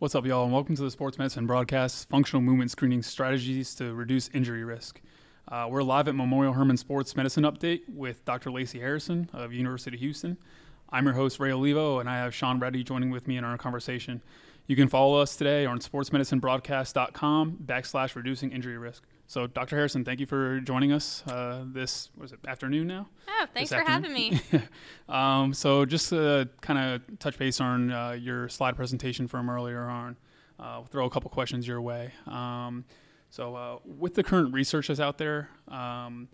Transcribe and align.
What's 0.00 0.14
up, 0.14 0.24
y'all, 0.24 0.44
and 0.44 0.52
welcome 0.52 0.76
to 0.76 0.82
the 0.82 0.92
Sports 0.92 1.18
Medicine 1.18 1.48
broadcast 1.48 2.08
Functional 2.08 2.40
Movement 2.40 2.70
Screening 2.70 3.02
Strategies 3.02 3.74
to 3.74 3.92
Reduce 3.94 4.28
Injury 4.28 4.62
Risk. 4.62 5.00
Uh, 5.48 5.66
we're 5.68 5.82
live 5.82 6.06
at 6.06 6.14
Memorial 6.14 6.52
Hermann 6.52 6.76
Sports 6.76 7.16
Medicine 7.16 7.42
Update 7.42 7.80
with 7.88 8.24
Dr. 8.24 8.50
Layci 8.50 8.78
Harrison 8.78 9.28
of 9.32 9.52
University 9.52 9.96
of 9.96 10.00
Houston. 10.00 10.36
I'm 10.90 11.04
your 11.04 11.14
host, 11.14 11.40
Ray 11.40 11.50
Olivo, 11.50 11.98
and 11.98 12.08
I 12.08 12.18
have 12.18 12.32
Sean 12.32 12.60
Reddy 12.60 12.84
joining 12.84 13.10
with 13.10 13.26
me 13.26 13.38
in 13.38 13.42
our 13.42 13.58
conversation. 13.58 14.22
You 14.68 14.76
can 14.76 14.86
follow 14.86 15.20
us 15.20 15.34
today 15.34 15.66
on 15.66 15.80
sportsmedicinebroadcast.com 15.80 17.58
backslash 17.66 18.14
reducing 18.14 18.52
injury 18.52 18.78
risk. 18.78 19.02
So, 19.28 19.46
Dr. 19.46 19.76
Harrison, 19.76 20.06
thank 20.06 20.20
you 20.20 20.26
for 20.26 20.58
joining 20.60 20.90
us 20.90 21.22
uh, 21.26 21.62
this 21.66 22.08
was 22.16 22.32
it 22.32 22.38
afternoon 22.48 22.86
now. 22.86 23.08
Oh, 23.28 23.44
thanks 23.52 23.70
for 23.70 23.82
having 23.82 24.14
me. 24.14 24.40
um, 25.10 25.52
so, 25.52 25.84
just 25.84 26.08
to 26.08 26.48
kind 26.62 26.78
of 26.78 27.18
touch 27.18 27.36
base 27.36 27.60
on 27.60 27.92
uh, 27.92 28.12
your 28.12 28.48
slide 28.48 28.74
presentation 28.74 29.28
from 29.28 29.50
earlier 29.50 29.82
on, 29.82 30.16
uh, 30.58 30.76
we'll 30.78 30.86
throw 30.86 31.04
a 31.04 31.10
couple 31.10 31.28
questions 31.28 31.68
your 31.68 31.82
way. 31.82 32.10
Um, 32.26 32.86
so, 33.28 33.54
uh, 33.54 33.78
with 33.84 34.14
the 34.14 34.22
current 34.22 34.54
research 34.54 34.88
that's 34.88 34.98
out 34.98 35.18
there, 35.18 35.50
um, 35.68 36.26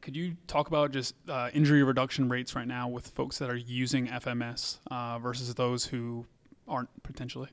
could 0.00 0.14
you 0.14 0.36
talk 0.46 0.68
about 0.68 0.92
just 0.92 1.16
uh, 1.28 1.50
injury 1.52 1.82
reduction 1.82 2.28
rates 2.28 2.54
right 2.54 2.68
now 2.68 2.86
with 2.86 3.08
folks 3.08 3.38
that 3.38 3.50
are 3.50 3.56
using 3.56 4.06
FMS 4.06 4.78
uh, 4.92 5.18
versus 5.18 5.52
those 5.56 5.86
who 5.86 6.24
aren't 6.68 6.88
potentially? 7.02 7.48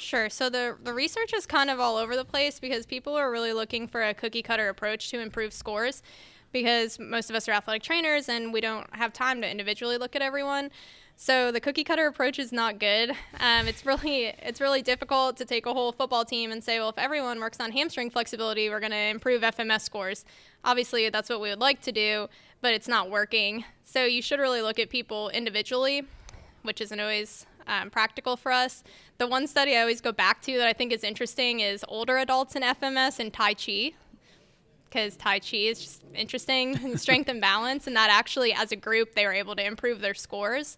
Sure. 0.00 0.30
So 0.30 0.48
the 0.48 0.76
the 0.82 0.94
research 0.94 1.34
is 1.34 1.44
kind 1.44 1.68
of 1.68 1.78
all 1.78 1.96
over 1.96 2.16
the 2.16 2.24
place 2.24 2.58
because 2.58 2.86
people 2.86 3.16
are 3.16 3.30
really 3.30 3.52
looking 3.52 3.86
for 3.86 4.02
a 4.02 4.14
cookie 4.14 4.42
cutter 4.42 4.68
approach 4.70 5.10
to 5.10 5.20
improve 5.20 5.52
scores 5.52 6.02
because 6.52 6.98
most 6.98 7.28
of 7.28 7.36
us 7.36 7.48
are 7.48 7.52
athletic 7.52 7.82
trainers 7.82 8.28
and 8.28 8.52
we 8.52 8.60
don't 8.60 8.86
have 8.96 9.12
time 9.12 9.42
to 9.42 9.48
individually 9.48 9.98
look 9.98 10.16
at 10.16 10.22
everyone. 10.22 10.70
So 11.16 11.52
the 11.52 11.60
cookie 11.60 11.84
cutter 11.84 12.06
approach 12.06 12.38
is 12.38 12.50
not 12.50 12.78
good. 12.78 13.10
Um, 13.38 13.68
it's 13.68 13.84
really 13.84 14.32
it's 14.38 14.58
really 14.58 14.80
difficult 14.80 15.36
to 15.36 15.44
take 15.44 15.66
a 15.66 15.74
whole 15.74 15.92
football 15.92 16.24
team 16.24 16.50
and 16.50 16.64
say, 16.64 16.78
well, 16.78 16.88
if 16.88 16.98
everyone 16.98 17.38
works 17.38 17.60
on 17.60 17.70
hamstring 17.70 18.08
flexibility, 18.08 18.70
we're 18.70 18.80
going 18.80 18.92
to 18.92 18.96
improve 18.96 19.42
FMS 19.42 19.82
scores. 19.82 20.24
Obviously, 20.64 21.10
that's 21.10 21.28
what 21.28 21.42
we 21.42 21.50
would 21.50 21.60
like 21.60 21.82
to 21.82 21.92
do, 21.92 22.28
but 22.62 22.72
it's 22.72 22.88
not 22.88 23.10
working. 23.10 23.66
So 23.84 24.06
you 24.06 24.22
should 24.22 24.40
really 24.40 24.62
look 24.62 24.78
at 24.78 24.88
people 24.88 25.28
individually, 25.28 26.04
which 26.62 26.80
isn't 26.80 26.98
always 26.98 27.44
um, 27.70 27.88
practical 27.88 28.36
for 28.36 28.52
us. 28.52 28.82
The 29.18 29.26
one 29.26 29.46
study 29.46 29.76
I 29.76 29.80
always 29.80 30.00
go 30.00 30.12
back 30.12 30.42
to 30.42 30.58
that 30.58 30.66
I 30.66 30.72
think 30.72 30.92
is 30.92 31.04
interesting 31.04 31.60
is 31.60 31.84
older 31.88 32.18
adults 32.18 32.56
in 32.56 32.62
FMS 32.62 33.20
and 33.20 33.32
Tai 33.32 33.54
Chi, 33.54 33.92
because 34.84 35.16
Tai 35.16 35.38
Chi 35.38 35.56
is 35.56 35.80
just 35.80 36.02
interesting 36.14 36.76
and 36.82 37.00
strength 37.00 37.30
and 37.30 37.40
balance, 37.40 37.86
and 37.86 37.96
that 37.96 38.10
actually, 38.10 38.52
as 38.52 38.72
a 38.72 38.76
group, 38.76 39.14
they 39.14 39.24
were 39.24 39.32
able 39.32 39.54
to 39.56 39.64
improve 39.64 40.00
their 40.00 40.14
scores. 40.14 40.76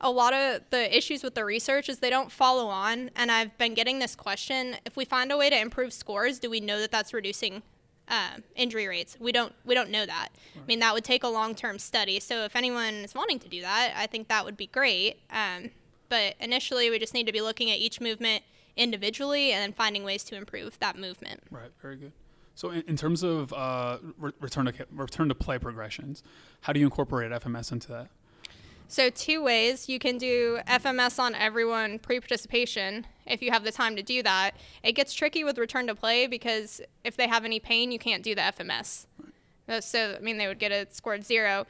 A 0.00 0.10
lot 0.10 0.32
of 0.32 0.62
the 0.70 0.96
issues 0.96 1.22
with 1.22 1.34
the 1.34 1.44
research 1.44 1.90
is 1.90 1.98
they 1.98 2.08
don't 2.08 2.32
follow 2.32 2.68
on, 2.68 3.10
and 3.14 3.30
I've 3.30 3.56
been 3.58 3.74
getting 3.74 3.98
this 3.98 4.16
question: 4.16 4.76
if 4.86 4.96
we 4.96 5.04
find 5.04 5.30
a 5.30 5.36
way 5.36 5.50
to 5.50 5.60
improve 5.60 5.92
scores, 5.92 6.38
do 6.38 6.48
we 6.48 6.60
know 6.60 6.80
that 6.80 6.90
that's 6.90 7.12
reducing 7.12 7.62
uh, 8.08 8.38
injury 8.56 8.88
rates. 8.88 9.16
We 9.20 9.30
don't 9.30 9.52
we 9.64 9.74
don't 9.74 9.90
know 9.90 10.04
that. 10.04 10.30
Right. 10.56 10.62
I 10.62 10.66
mean, 10.66 10.80
that 10.80 10.94
would 10.94 11.04
take 11.04 11.22
a 11.22 11.28
long 11.28 11.54
term 11.54 11.78
study. 11.78 12.18
So 12.18 12.44
if 12.44 12.56
anyone 12.56 12.94
is 12.94 13.14
wanting 13.14 13.38
to 13.40 13.48
do 13.48 13.60
that, 13.60 13.92
I 13.96 14.06
think 14.06 14.28
that 14.28 14.44
would 14.44 14.56
be 14.56 14.66
great. 14.66 15.18
Um, 15.30 15.70
but 16.10 16.34
initially, 16.40 16.90
we 16.90 16.98
just 16.98 17.14
need 17.14 17.26
to 17.26 17.32
be 17.32 17.40
looking 17.40 17.70
at 17.70 17.78
each 17.78 18.00
movement 18.00 18.42
individually 18.76 19.52
and 19.52 19.62
then 19.62 19.72
finding 19.72 20.04
ways 20.04 20.24
to 20.24 20.36
improve 20.36 20.78
that 20.80 20.98
movement. 20.98 21.42
Right. 21.50 21.70
Very 21.80 21.96
good. 21.96 22.12
So, 22.54 22.70
in, 22.70 22.82
in 22.88 22.96
terms 22.96 23.22
of 23.22 23.52
uh, 23.54 23.98
re- 24.18 24.32
return 24.40 24.66
to 24.66 24.86
return 24.92 25.28
to 25.28 25.34
play 25.34 25.58
progressions, 25.58 26.22
how 26.62 26.74
do 26.74 26.80
you 26.80 26.86
incorporate 26.86 27.30
FMS 27.32 27.72
into 27.72 27.88
that? 27.88 28.08
So, 28.88 29.08
two 29.08 29.42
ways. 29.42 29.88
You 29.88 30.00
can 30.00 30.18
do 30.18 30.58
FMS 30.66 31.18
on 31.20 31.34
everyone 31.36 32.00
pre 32.00 32.18
participation 32.18 33.06
if 33.24 33.40
you 33.40 33.52
have 33.52 33.62
the 33.64 33.72
time 33.72 33.94
to 33.94 34.02
do 34.02 34.22
that. 34.24 34.56
It 34.82 34.92
gets 34.92 35.14
tricky 35.14 35.44
with 35.44 35.58
return 35.58 35.86
to 35.86 35.94
play 35.94 36.26
because 36.26 36.80
if 37.04 37.16
they 37.16 37.28
have 37.28 37.44
any 37.44 37.60
pain, 37.60 37.92
you 37.92 38.00
can't 38.00 38.24
do 38.24 38.34
the 38.34 38.42
FMS. 38.42 39.06
Right. 39.68 39.84
So, 39.84 40.16
I 40.18 40.20
mean, 40.20 40.38
they 40.38 40.48
would 40.48 40.58
get 40.58 40.72
a 40.72 40.88
scored 40.90 41.24
zero. 41.24 41.66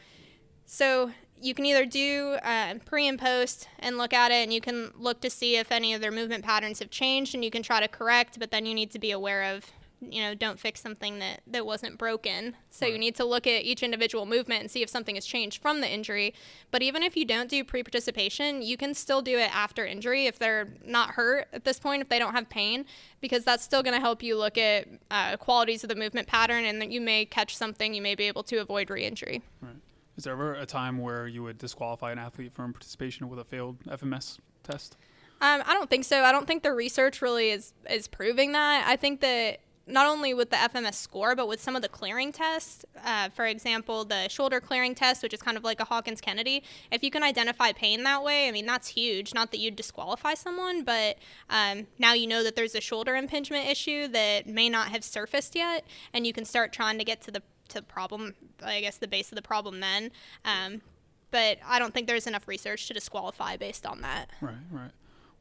So, 0.64 1.12
you 1.40 1.54
can 1.54 1.64
either 1.64 1.84
do 1.86 2.36
uh, 2.42 2.74
pre 2.84 3.08
and 3.08 3.18
post 3.18 3.68
and 3.78 3.98
look 3.98 4.12
at 4.12 4.30
it, 4.30 4.42
and 4.42 4.52
you 4.52 4.60
can 4.60 4.92
look 4.98 5.20
to 5.22 5.30
see 5.30 5.56
if 5.56 5.72
any 5.72 5.94
of 5.94 6.00
their 6.00 6.12
movement 6.12 6.44
patterns 6.44 6.78
have 6.78 6.90
changed, 6.90 7.34
and 7.34 7.44
you 7.44 7.50
can 7.50 7.62
try 7.62 7.80
to 7.80 7.88
correct. 7.88 8.38
But 8.38 8.50
then 8.50 8.66
you 8.66 8.74
need 8.74 8.90
to 8.92 8.98
be 8.98 9.10
aware 9.10 9.54
of, 9.54 9.66
you 10.00 10.22
know, 10.22 10.34
don't 10.34 10.58
fix 10.58 10.80
something 10.80 11.18
that 11.18 11.40
that 11.46 11.66
wasn't 11.66 11.98
broken. 11.98 12.56
So 12.70 12.86
right. 12.86 12.92
you 12.92 12.98
need 12.98 13.16
to 13.16 13.24
look 13.24 13.46
at 13.46 13.64
each 13.64 13.82
individual 13.82 14.26
movement 14.26 14.60
and 14.62 14.70
see 14.70 14.82
if 14.82 14.88
something 14.88 15.14
has 15.14 15.26
changed 15.26 15.60
from 15.60 15.80
the 15.80 15.90
injury. 15.90 16.32
But 16.70 16.82
even 16.82 17.02
if 17.02 17.16
you 17.16 17.24
don't 17.24 17.50
do 17.50 17.64
pre-participation, 17.64 18.62
you 18.62 18.76
can 18.76 18.94
still 18.94 19.20
do 19.20 19.38
it 19.38 19.54
after 19.54 19.84
injury 19.84 20.26
if 20.26 20.38
they're 20.38 20.68
not 20.84 21.10
hurt 21.10 21.48
at 21.52 21.64
this 21.64 21.78
point, 21.78 22.00
if 22.02 22.08
they 22.08 22.18
don't 22.18 22.34
have 22.34 22.48
pain, 22.48 22.86
because 23.20 23.44
that's 23.44 23.64
still 23.64 23.82
going 23.82 23.94
to 23.94 24.00
help 24.00 24.22
you 24.22 24.38
look 24.38 24.56
at 24.56 24.88
uh, 25.10 25.36
qualities 25.36 25.82
of 25.84 25.88
the 25.88 25.96
movement 25.96 26.28
pattern, 26.28 26.64
and 26.64 26.80
that 26.80 26.90
you 26.90 27.00
may 27.00 27.24
catch 27.26 27.56
something, 27.56 27.92
you 27.92 28.02
may 28.02 28.14
be 28.14 28.24
able 28.24 28.42
to 28.44 28.56
avoid 28.56 28.88
re-injury. 28.88 29.42
Right. 29.60 29.74
Is 30.20 30.24
there 30.24 30.34
ever 30.34 30.52
a 30.52 30.66
time 30.66 30.98
where 30.98 31.26
you 31.26 31.42
would 31.44 31.56
disqualify 31.56 32.12
an 32.12 32.18
athlete 32.18 32.52
from 32.52 32.74
participation 32.74 33.30
with 33.30 33.38
a 33.38 33.44
failed 33.44 33.78
FMS 33.86 34.36
test? 34.62 34.98
Um, 35.40 35.62
I 35.64 35.72
don't 35.72 35.88
think 35.88 36.04
so. 36.04 36.24
I 36.24 36.30
don't 36.30 36.46
think 36.46 36.62
the 36.62 36.74
research 36.74 37.22
really 37.22 37.48
is 37.48 37.72
is 37.88 38.06
proving 38.06 38.52
that. 38.52 38.84
I 38.86 38.96
think 38.96 39.22
that 39.22 39.60
not 39.86 40.06
only 40.06 40.34
with 40.34 40.50
the 40.50 40.56
FMS 40.56 40.92
score, 40.96 41.34
but 41.34 41.48
with 41.48 41.58
some 41.58 41.74
of 41.74 41.80
the 41.80 41.88
clearing 41.88 42.32
tests, 42.32 42.84
uh, 43.02 43.30
for 43.30 43.46
example, 43.46 44.04
the 44.04 44.28
shoulder 44.28 44.60
clearing 44.60 44.94
test, 44.94 45.22
which 45.22 45.32
is 45.32 45.40
kind 45.40 45.56
of 45.56 45.64
like 45.64 45.80
a 45.80 45.86
Hawkins 45.86 46.20
Kennedy, 46.20 46.64
if 46.92 47.02
you 47.02 47.10
can 47.10 47.22
identify 47.22 47.72
pain 47.72 48.02
that 48.02 48.22
way, 48.22 48.46
I 48.46 48.52
mean, 48.52 48.66
that's 48.66 48.88
huge. 48.88 49.32
Not 49.32 49.52
that 49.52 49.58
you'd 49.58 49.74
disqualify 49.74 50.34
someone, 50.34 50.84
but 50.84 51.16
um, 51.48 51.86
now 51.98 52.12
you 52.12 52.26
know 52.26 52.44
that 52.44 52.56
there's 52.56 52.74
a 52.74 52.82
shoulder 52.82 53.16
impingement 53.16 53.66
issue 53.70 54.06
that 54.08 54.46
may 54.46 54.68
not 54.68 54.88
have 54.88 55.02
surfaced 55.02 55.56
yet, 55.56 55.86
and 56.12 56.26
you 56.26 56.34
can 56.34 56.44
start 56.44 56.74
trying 56.74 56.98
to 56.98 57.04
get 57.04 57.22
to 57.22 57.30
the 57.30 57.42
to 57.70 57.76
the 57.76 57.82
problem, 57.82 58.34
I 58.62 58.80
guess 58.80 58.98
the 58.98 59.08
base 59.08 59.32
of 59.32 59.36
the 59.36 59.42
problem 59.42 59.80
then. 59.80 60.10
Um, 60.44 60.82
but 61.30 61.58
I 61.64 61.78
don't 61.78 61.94
think 61.94 62.06
there's 62.06 62.26
enough 62.26 62.48
research 62.48 62.88
to 62.88 62.94
disqualify 62.94 63.56
based 63.56 63.86
on 63.86 64.00
that. 64.02 64.30
Right, 64.40 64.54
right. 64.70 64.90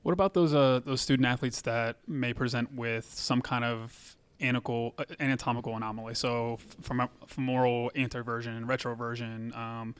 What 0.03 0.13
about 0.13 0.33
those 0.33 0.53
uh, 0.53 0.79
those 0.83 1.01
student 1.01 1.27
athletes 1.27 1.61
that 1.63 1.97
may 2.07 2.33
present 2.33 2.73
with 2.73 3.05
some 3.05 3.41
kind 3.41 3.65
of 3.65 4.15
anatomical, 4.39 4.93
uh, 4.97 5.05
anatomical 5.19 5.75
anomaly? 5.75 6.15
So 6.15 6.57
from 6.81 7.09
femoral 7.27 7.91
anteversion, 7.95 8.65
retroversion, 8.65 9.55
um, 9.57 9.95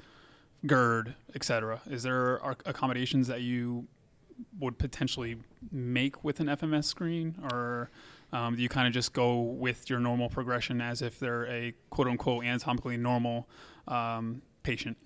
GERD, 0.65 1.15
etc. 1.35 1.81
Is 1.89 2.03
there 2.03 2.37
accommodations 2.65 3.27
that 3.27 3.41
you 3.41 3.87
would 4.57 4.77
potentially 4.77 5.37
make 5.71 6.23
with 6.23 6.39
an 6.39 6.47
FMS 6.47 6.85
screen, 6.85 7.35
or 7.51 7.89
um, 8.31 8.57
you 8.57 8.69
kind 8.69 8.87
of 8.87 8.93
just 8.93 9.13
go 9.13 9.39
with 9.39 9.89
your 9.89 9.99
normal 9.99 10.29
progression 10.29 10.81
as 10.81 11.01
if 11.01 11.19
they're 11.19 11.47
a 11.47 11.73
quote 11.89 12.07
unquote 12.07 12.43
anatomically 12.43 12.97
normal 12.97 13.47
um, 13.87 14.41
patient? 14.63 14.97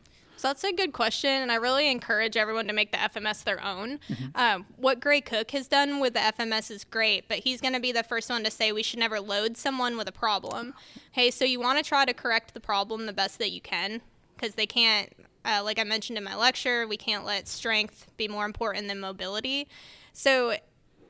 So 0.43 0.49
that's 0.49 0.63
a 0.65 0.73
good 0.73 0.91
question, 0.91 1.29
and 1.29 1.51
I 1.51 1.55
really 1.55 1.89
encourage 1.89 2.35
everyone 2.35 2.67
to 2.67 2.73
make 2.73 2.91
the 2.91 2.97
FMS 2.97 3.45
their 3.45 3.63
own. 3.63 3.99
Mm-hmm. 4.09 4.25
Um, 4.35 4.65
what 4.75 4.99
Gray 4.99 5.21
Cook 5.21 5.51
has 5.51 5.69
done 5.69 6.01
with 6.01 6.15
the 6.15 6.19
FMS 6.19 6.69
is 6.69 6.83
great, 6.83 7.29
but 7.29 7.39
he's 7.39 7.61
going 7.61 7.73
to 7.73 7.79
be 7.79 7.93
the 7.93 8.03
first 8.03 8.29
one 8.29 8.43
to 8.43 8.51
say 8.51 8.73
we 8.73 8.83
should 8.83 8.99
never 8.99 9.21
load 9.21 9.55
someone 9.55 9.95
with 9.95 10.09
a 10.09 10.11
problem. 10.11 10.73
Hey, 11.11 11.31
so 11.31 11.45
you 11.45 11.61
want 11.61 11.77
to 11.77 11.83
try 11.83 12.03
to 12.03 12.13
correct 12.13 12.53
the 12.53 12.59
problem 12.59 13.05
the 13.05 13.13
best 13.13 13.39
that 13.39 13.51
you 13.51 13.61
can, 13.61 14.01
because 14.35 14.55
they 14.55 14.65
can't, 14.65 15.13
uh, 15.45 15.61
like 15.63 15.79
I 15.79 15.85
mentioned 15.85 16.17
in 16.17 16.25
my 16.25 16.35
lecture, 16.35 16.87
we 16.87 16.97
can't 16.97 17.23
let 17.23 17.47
strength 17.47 18.07
be 18.17 18.27
more 18.27 18.45
important 18.45 18.89
than 18.89 18.99
mobility. 18.99 19.69
So 20.11 20.57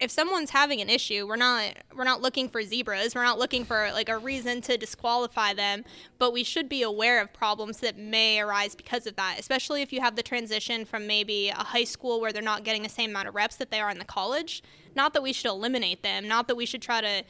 if 0.03 0.11
someone's 0.11 0.49
having 0.49 0.81
an 0.81 0.89
issue, 0.89 1.25
we're 1.25 1.37
not 1.37 1.77
we're 1.95 2.03
not 2.03 2.21
looking 2.21 2.49
for 2.49 2.61
zebras. 2.61 3.15
We're 3.15 3.23
not 3.23 3.39
looking 3.39 3.63
for 3.63 3.89
like 3.93 4.09
a 4.09 4.17
reason 4.17 4.59
to 4.63 4.77
disqualify 4.77 5.53
them, 5.53 5.85
but 6.19 6.33
we 6.33 6.43
should 6.43 6.67
be 6.67 6.83
aware 6.83 7.21
of 7.21 7.31
problems 7.31 7.77
that 7.79 7.97
may 7.97 8.41
arise 8.41 8.75
because 8.75 9.07
of 9.07 9.15
that, 9.15 9.37
especially 9.39 9.81
if 9.81 9.93
you 9.93 10.01
have 10.01 10.17
the 10.17 10.21
transition 10.21 10.83
from 10.83 11.07
maybe 11.07 11.47
a 11.47 11.55
high 11.55 11.85
school 11.85 12.19
where 12.19 12.33
they're 12.33 12.41
not 12.41 12.65
getting 12.65 12.83
the 12.83 12.89
same 12.89 13.11
amount 13.11 13.29
of 13.29 13.35
reps 13.35 13.55
that 13.55 13.71
they 13.71 13.79
are 13.79 13.89
in 13.89 13.97
the 13.97 14.03
college. 14.03 14.61
Not 14.93 15.13
that 15.13 15.23
we 15.23 15.31
should 15.31 15.49
eliminate 15.49 16.03
them, 16.03 16.27
not 16.27 16.49
that 16.49 16.55
we 16.55 16.65
should 16.65 16.81
try 16.81 16.99
to 16.99 17.23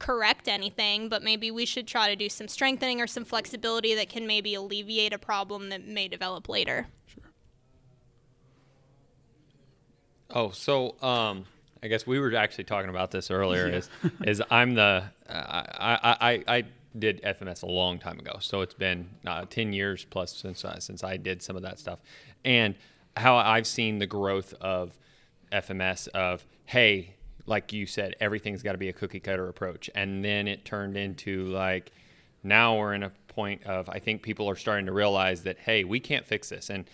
correct 0.00 0.48
anything, 0.48 1.08
but 1.08 1.22
maybe 1.22 1.52
we 1.52 1.64
should 1.64 1.86
try 1.86 2.08
to 2.08 2.16
do 2.16 2.28
some 2.28 2.48
strengthening 2.48 3.00
or 3.00 3.06
some 3.06 3.24
flexibility 3.24 3.94
that 3.94 4.08
can 4.08 4.26
maybe 4.26 4.52
alleviate 4.56 5.12
a 5.12 5.18
problem 5.18 5.68
that 5.68 5.86
may 5.86 6.08
develop 6.08 6.48
later. 6.48 6.88
Sure. 7.06 7.30
Oh, 10.30 10.50
so 10.50 10.96
um 11.00 11.46
I 11.82 11.88
guess 11.88 12.06
we 12.06 12.18
were 12.18 12.34
actually 12.34 12.64
talking 12.64 12.90
about 12.90 13.10
this 13.10 13.30
earlier. 13.30 13.68
Yeah. 13.68 13.76
Is 13.76 13.90
is 14.24 14.42
I'm 14.50 14.74
the 14.74 15.04
uh, 15.28 15.32
I, 15.32 15.98
I 16.20 16.44
I 16.56 16.64
did 16.98 17.22
FMS 17.22 17.62
a 17.62 17.66
long 17.66 17.98
time 17.98 18.18
ago, 18.18 18.38
so 18.40 18.62
it's 18.62 18.74
been 18.74 19.08
uh, 19.26 19.44
ten 19.48 19.72
years 19.72 20.04
plus 20.08 20.34
since 20.34 20.64
uh, 20.64 20.78
since 20.80 21.04
I 21.04 21.16
did 21.16 21.42
some 21.42 21.56
of 21.56 21.62
that 21.62 21.78
stuff, 21.78 22.00
and 22.44 22.74
how 23.16 23.36
I've 23.36 23.66
seen 23.66 23.98
the 23.98 24.06
growth 24.06 24.54
of 24.60 24.98
FMS 25.52 26.08
of 26.08 26.44
hey, 26.64 27.14
like 27.46 27.72
you 27.72 27.86
said, 27.86 28.16
everything's 28.20 28.62
got 28.62 28.72
to 28.72 28.78
be 28.78 28.88
a 28.88 28.92
cookie 28.92 29.20
cutter 29.20 29.48
approach, 29.48 29.90
and 29.94 30.24
then 30.24 30.48
it 30.48 30.64
turned 30.64 30.96
into 30.96 31.46
like 31.46 31.92
now 32.42 32.76
we're 32.78 32.94
in 32.94 33.02
a 33.02 33.12
point 33.28 33.64
of 33.64 33.88
I 33.88 33.98
think 33.98 34.22
people 34.22 34.48
are 34.48 34.56
starting 34.56 34.86
to 34.86 34.92
realize 34.92 35.42
that 35.42 35.58
hey, 35.58 35.84
we 35.84 36.00
can't 36.00 36.24
fix 36.26 36.48
this, 36.48 36.70
and 36.70 36.84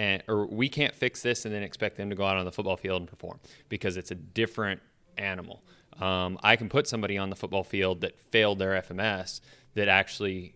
and 0.00 0.22
or 0.28 0.46
we 0.46 0.70
can't 0.70 0.94
fix 0.94 1.20
this 1.20 1.44
and 1.44 1.54
then 1.54 1.62
expect 1.62 1.98
them 1.98 2.08
to 2.08 2.16
go 2.16 2.24
out 2.24 2.38
on 2.38 2.46
the 2.46 2.50
football 2.50 2.78
field 2.78 3.02
and 3.02 3.08
perform 3.08 3.38
because 3.68 3.98
it's 3.98 4.10
a 4.10 4.14
different 4.14 4.80
animal. 5.18 5.62
Um, 6.00 6.38
I 6.42 6.56
can 6.56 6.70
put 6.70 6.88
somebody 6.88 7.18
on 7.18 7.28
the 7.28 7.36
football 7.36 7.64
field 7.64 8.00
that 8.00 8.18
failed 8.18 8.58
their 8.58 8.80
FMS 8.80 9.42
that 9.74 9.88
actually 9.88 10.54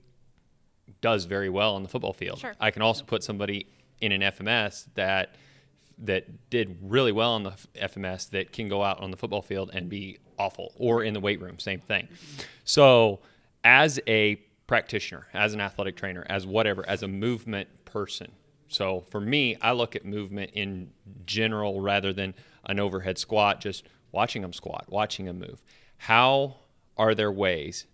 does 1.02 1.26
very 1.26 1.50
well 1.50 1.74
on 1.74 1.82
the 1.82 1.90
football 1.90 2.14
field. 2.14 2.38
Sure. 2.38 2.54
I 2.58 2.70
can 2.70 2.80
also 2.80 3.04
put 3.04 3.22
somebody 3.22 3.66
in 4.00 4.12
an 4.12 4.22
FMS 4.22 4.86
that 4.94 5.34
that 5.98 6.48
did 6.48 6.78
really 6.80 7.12
well 7.12 7.32
on 7.32 7.42
the 7.42 7.52
FMS 7.76 8.30
that 8.30 8.50
can 8.50 8.68
go 8.68 8.82
out 8.82 9.00
on 9.00 9.10
the 9.10 9.16
football 9.16 9.42
field 9.42 9.70
and 9.74 9.90
be 9.90 10.18
awful, 10.38 10.72
or 10.76 11.04
in 11.04 11.12
the 11.12 11.20
weight 11.20 11.40
room, 11.40 11.58
same 11.58 11.80
thing. 11.80 12.08
So, 12.64 13.20
as 13.62 14.00
a 14.08 14.36
practitioner, 14.66 15.26
as 15.34 15.52
an 15.52 15.60
athletic 15.60 15.96
trainer, 15.96 16.26
as 16.28 16.46
whatever, 16.46 16.88
as 16.88 17.02
a 17.02 17.08
movement 17.08 17.68
person. 17.84 18.32
So 18.68 19.04
for 19.10 19.20
me, 19.20 19.56
I 19.60 19.72
look 19.72 19.94
at 19.94 20.04
movement 20.04 20.50
in 20.54 20.90
general 21.26 21.80
rather 21.80 22.12
than 22.12 22.34
an 22.64 22.80
overhead 22.80 23.18
squat, 23.18 23.60
just 23.60 23.84
watching 24.12 24.42
them 24.42 24.52
squat, 24.52 24.86
watching 24.88 25.26
them 25.26 25.38
move. 25.38 25.62
How 25.96 26.56
are 26.96 27.14
there 27.14 27.32
ways 27.32 27.86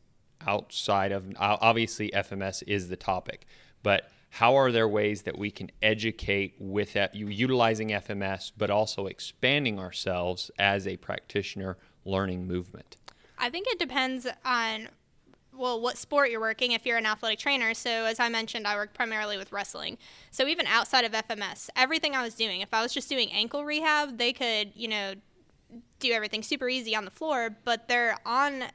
outside 0.46 1.12
of 1.12 1.24
obviously 1.38 2.10
FMS 2.10 2.62
is 2.66 2.88
the 2.88 2.96
topic, 2.96 3.46
but 3.82 4.10
how 4.30 4.54
are 4.54 4.70
there 4.70 4.88
ways 4.88 5.22
that 5.22 5.36
we 5.36 5.50
can 5.50 5.70
educate 5.82 6.54
with 6.58 6.92
that 6.92 7.14
utilizing 7.14 7.88
FMS 7.88 8.52
but 8.56 8.70
also 8.70 9.06
expanding 9.06 9.78
ourselves 9.78 10.50
as 10.58 10.86
a 10.86 10.96
practitioner 10.96 11.76
learning 12.04 12.46
movement? 12.46 12.96
I 13.38 13.50
think 13.50 13.66
it 13.68 13.78
depends 13.78 14.26
on 14.44 14.88
well, 15.56 15.80
what 15.80 15.98
sport 15.98 16.30
you're 16.30 16.40
working 16.40 16.72
if 16.72 16.86
you're 16.86 16.96
an 16.96 17.06
athletic 17.06 17.38
trainer. 17.38 17.74
So, 17.74 17.90
as 17.90 18.20
I 18.20 18.28
mentioned, 18.28 18.66
I 18.66 18.76
work 18.76 18.94
primarily 18.94 19.36
with 19.36 19.52
wrestling. 19.52 19.98
So, 20.30 20.46
even 20.46 20.66
outside 20.66 21.04
of 21.04 21.12
FMS, 21.12 21.68
everything 21.76 22.14
I 22.14 22.22
was 22.22 22.34
doing, 22.34 22.60
if 22.60 22.72
I 22.72 22.82
was 22.82 22.92
just 22.92 23.08
doing 23.08 23.30
ankle 23.32 23.64
rehab, 23.64 24.18
they 24.18 24.32
could, 24.32 24.72
you 24.74 24.88
know, 24.88 25.14
do 25.98 26.12
everything 26.12 26.42
super 26.42 26.68
easy 26.68 26.96
on 26.96 27.04
the 27.04 27.10
floor, 27.10 27.56
but 27.64 27.88
they're 27.88 28.16
on 28.24 28.62
um, 28.62 28.70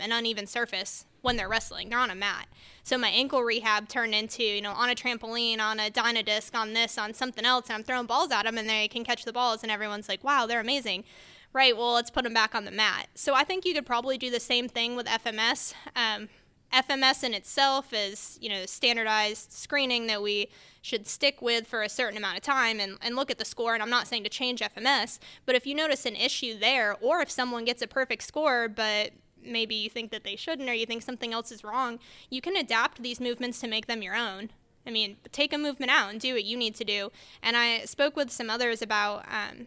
an 0.00 0.12
uneven 0.12 0.46
surface 0.46 1.04
when 1.20 1.36
they're 1.36 1.48
wrestling. 1.48 1.88
They're 1.90 1.98
on 1.98 2.10
a 2.10 2.14
mat. 2.14 2.48
So 2.82 2.96
my 2.96 3.08
ankle 3.08 3.42
rehab 3.42 3.88
turned 3.88 4.14
into, 4.14 4.42
you 4.42 4.62
know, 4.62 4.72
on 4.72 4.88
a 4.88 4.94
trampoline, 4.94 5.60
on 5.60 5.78
a 5.78 5.90
dyna 5.90 6.22
disc 6.22 6.56
on 6.56 6.72
this, 6.72 6.96
on 6.96 7.12
something 7.12 7.44
else, 7.44 7.66
and 7.68 7.74
I'm 7.74 7.84
throwing 7.84 8.06
balls 8.06 8.30
at 8.30 8.44
them, 8.44 8.56
and 8.56 8.68
they 8.68 8.88
can 8.88 9.04
catch 9.04 9.24
the 9.24 9.32
balls, 9.32 9.62
and 9.62 9.70
everyone's 9.70 10.08
like, 10.08 10.24
wow, 10.24 10.46
they're 10.46 10.60
amazing. 10.60 11.04
Right, 11.52 11.76
well, 11.76 11.94
let's 11.94 12.10
put 12.10 12.24
them 12.24 12.34
back 12.34 12.54
on 12.54 12.64
the 12.64 12.70
mat. 12.70 13.08
So 13.14 13.34
I 13.34 13.42
think 13.42 13.64
you 13.64 13.74
could 13.74 13.86
probably 13.86 14.16
do 14.16 14.30
the 14.30 14.40
same 14.40 14.68
thing 14.68 14.94
with 14.94 15.06
FMS. 15.06 15.74
Um, 15.96 16.28
FMS 16.72 17.24
in 17.24 17.34
itself 17.34 17.92
is, 17.92 18.38
you 18.40 18.48
know, 18.48 18.66
standardized 18.66 19.52
screening 19.52 20.06
that 20.06 20.22
we 20.22 20.48
should 20.80 21.08
stick 21.08 21.42
with 21.42 21.66
for 21.66 21.82
a 21.82 21.88
certain 21.88 22.16
amount 22.16 22.36
of 22.36 22.44
time 22.44 22.78
and, 22.78 22.96
and 23.02 23.16
look 23.16 23.30
at 23.30 23.38
the 23.38 23.44
score. 23.44 23.74
And 23.74 23.82
I'm 23.82 23.90
not 23.90 24.06
saying 24.06 24.22
to 24.24 24.30
change 24.30 24.60
FMS, 24.60 25.18
but 25.44 25.56
if 25.56 25.66
you 25.66 25.74
notice 25.74 26.06
an 26.06 26.14
issue 26.14 26.56
there, 26.56 26.96
or 27.00 27.20
if 27.20 27.30
someone 27.30 27.64
gets 27.64 27.82
a 27.82 27.88
perfect 27.88 28.22
score, 28.22 28.68
but 28.68 29.10
maybe 29.42 29.74
you 29.74 29.90
think 29.90 30.12
that 30.12 30.22
they 30.22 30.36
shouldn't 30.36 30.68
or 30.68 30.74
you 30.74 30.86
think 30.86 31.02
something 31.02 31.32
else 31.32 31.50
is 31.50 31.64
wrong, 31.64 31.98
you 32.30 32.40
can 32.40 32.56
adapt 32.56 33.02
these 33.02 33.20
movements 33.20 33.60
to 33.60 33.66
make 33.66 33.86
them 33.86 34.02
your 34.02 34.14
own. 34.14 34.50
I 34.86 34.90
mean, 34.90 35.16
take 35.32 35.52
a 35.52 35.58
movement 35.58 35.90
out 35.90 36.10
and 36.10 36.20
do 36.20 36.34
what 36.34 36.44
you 36.44 36.56
need 36.56 36.74
to 36.76 36.84
do. 36.84 37.10
And 37.42 37.56
I 37.56 37.84
spoke 37.84 38.16
with 38.16 38.30
some 38.30 38.48
others 38.48 38.80
about 38.80 39.26
um, 39.28 39.66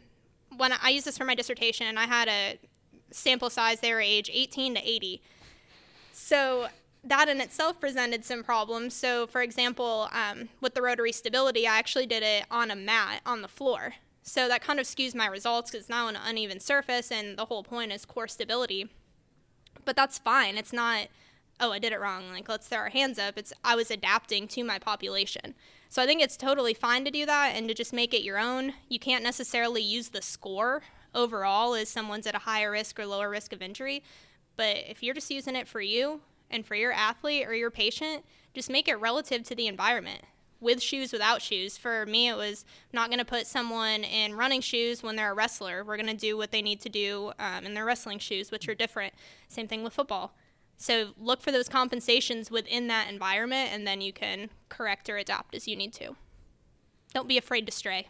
when 0.58 0.74
I, 0.74 0.78
I 0.84 0.90
used 0.90 1.06
this 1.06 1.18
for 1.18 1.26
my 1.26 1.36
dissertation, 1.36 1.88
and 1.88 2.00
I 2.00 2.06
had 2.06 2.28
a 2.28 2.60
sample 3.12 3.50
size, 3.50 3.80
they 3.80 3.94
were 3.94 4.02
age 4.02 4.30
18 4.32 4.76
to 4.76 4.82
80. 4.82 5.22
So 6.12 6.68
that 7.04 7.28
in 7.28 7.42
itself 7.42 7.80
presented 7.80 8.24
some 8.24 8.44
problems. 8.44 8.94
So, 8.94 9.28
for 9.28 9.42
example, 9.42 10.08
um, 10.12 10.50
with 10.62 10.74
the 10.74 10.82
rotary 10.82 11.12
stability, 11.12 11.68
I 11.68 11.78
actually 11.78 12.06
did 12.06 12.24
it 12.24 12.46
on 12.50 12.72
a 12.72 12.76
mat 12.76 13.22
on 13.26 13.42
the 13.42 13.48
floor. 13.48 13.96
So 14.24 14.48
that 14.48 14.64
kind 14.64 14.80
of 14.80 14.86
skews 14.86 15.14
my 15.14 15.28
results 15.28 15.70
because 15.70 15.82
it's 15.82 15.90
now 15.90 16.08
on 16.08 16.16
an 16.16 16.22
uneven 16.26 16.62
surface, 16.62 17.12
and 17.12 17.38
the 17.38 17.46
whole 17.46 17.64
point 17.64 17.92
is 17.92 18.06
core 18.06 18.30
stability. 18.30 18.90
But 19.84 19.98
that's 19.98 20.18
fine. 20.18 20.58
It's 20.58 20.72
not, 20.72 21.08
oh, 21.60 21.74
I 21.74 21.80
did 21.80 21.92
it 21.92 22.00
wrong. 22.00 22.32
Like, 22.32 22.48
let's 22.48 22.70
throw 22.70 22.80
our 22.80 22.90
hands 22.90 23.20
up. 23.20 23.38
It's, 23.38 23.52
I 23.66 23.76
was 23.76 23.92
adapting 23.92 24.48
to 24.50 24.64
my 24.64 24.80
population. 24.80 25.56
So 25.94 26.02
I 26.02 26.08
think 26.08 26.24
it's 26.24 26.38
totally 26.38 26.74
fine 26.74 27.06
to 27.06 27.12
do 27.12 27.24
that 27.28 27.54
and 27.56 27.68
to 27.68 27.76
just 27.76 27.94
make 27.94 28.16
it 28.16 28.24
your 28.24 28.40
own. 28.40 28.74
You 28.90 28.98
can't 28.98 29.24
necessarily 29.24 29.84
use 29.84 30.10
the 30.10 30.24
score 30.24 30.82
overall 31.14 31.76
as 31.76 31.88
someone's 31.88 32.26
at 32.26 32.34
a 32.34 32.40
higher 32.40 32.72
risk 32.72 33.00
or 33.00 33.06
lower 33.06 33.30
risk 33.30 33.54
of 33.54 33.62
injury. 33.62 34.02
But 34.56 34.78
if 34.90 35.04
you're 35.04 35.14
just 35.14 35.30
using 35.30 35.56
it 35.56 35.68
for 35.68 35.82
you, 35.82 36.22
and 36.50 36.66
for 36.66 36.74
your 36.74 36.94
athlete 36.94 37.48
or 37.48 37.54
your 37.54 37.70
patient, 37.70 38.26
just 38.56 38.72
make 38.72 38.88
it 38.88 38.96
relative 38.96 39.44
to 39.44 39.54
the 39.54 39.68
environment 39.68 40.24
with 40.60 40.82
shoes, 40.82 41.14
without 41.14 41.44
shoes. 41.44 41.78
For 41.78 42.08
me, 42.08 42.28
it 42.28 42.38
was 42.38 42.66
not 42.92 43.10
going 43.10 43.20
to 43.20 43.26
put 43.26 43.46
someone 43.46 44.04
in 44.04 44.34
running 44.34 44.62
shoes 44.62 45.04
when 45.04 45.16
they're 45.16 45.34
a 45.34 45.36
wrestler. 45.36 45.84
We're 45.84 45.98
going 45.98 46.08
to 46.08 46.16
do 46.16 46.36
what 46.36 46.50
they 46.50 46.64
need 46.64 46.82
to 46.82 46.90
do 46.90 47.34
um, 47.38 47.68
in 47.68 47.76
their 47.76 47.86
wrestling 47.86 48.18
shoes, 48.18 48.50
which 48.50 48.68
are 48.68 48.74
different. 48.74 49.14
Same 49.48 49.68
thing 49.68 49.84
with 49.84 49.94
football. 49.94 50.34
So 50.78 51.14
look 51.18 51.42
for 51.42 51.52
those 51.52 51.70
compensations 51.70 52.52
within 52.52 52.88
that 52.88 53.10
environment, 53.10 53.70
and 53.72 53.88
then 53.88 54.02
you 54.02 54.12
can 54.12 54.50
correct 54.70 55.10
or 55.10 55.18
adapt 55.18 55.56
as 55.56 55.68
you 55.68 55.76
need 55.76 55.94
to. 55.94 56.16
Don't 57.14 57.28
be 57.28 57.38
afraid 57.38 57.66
to 57.68 57.72
stray. 57.72 58.08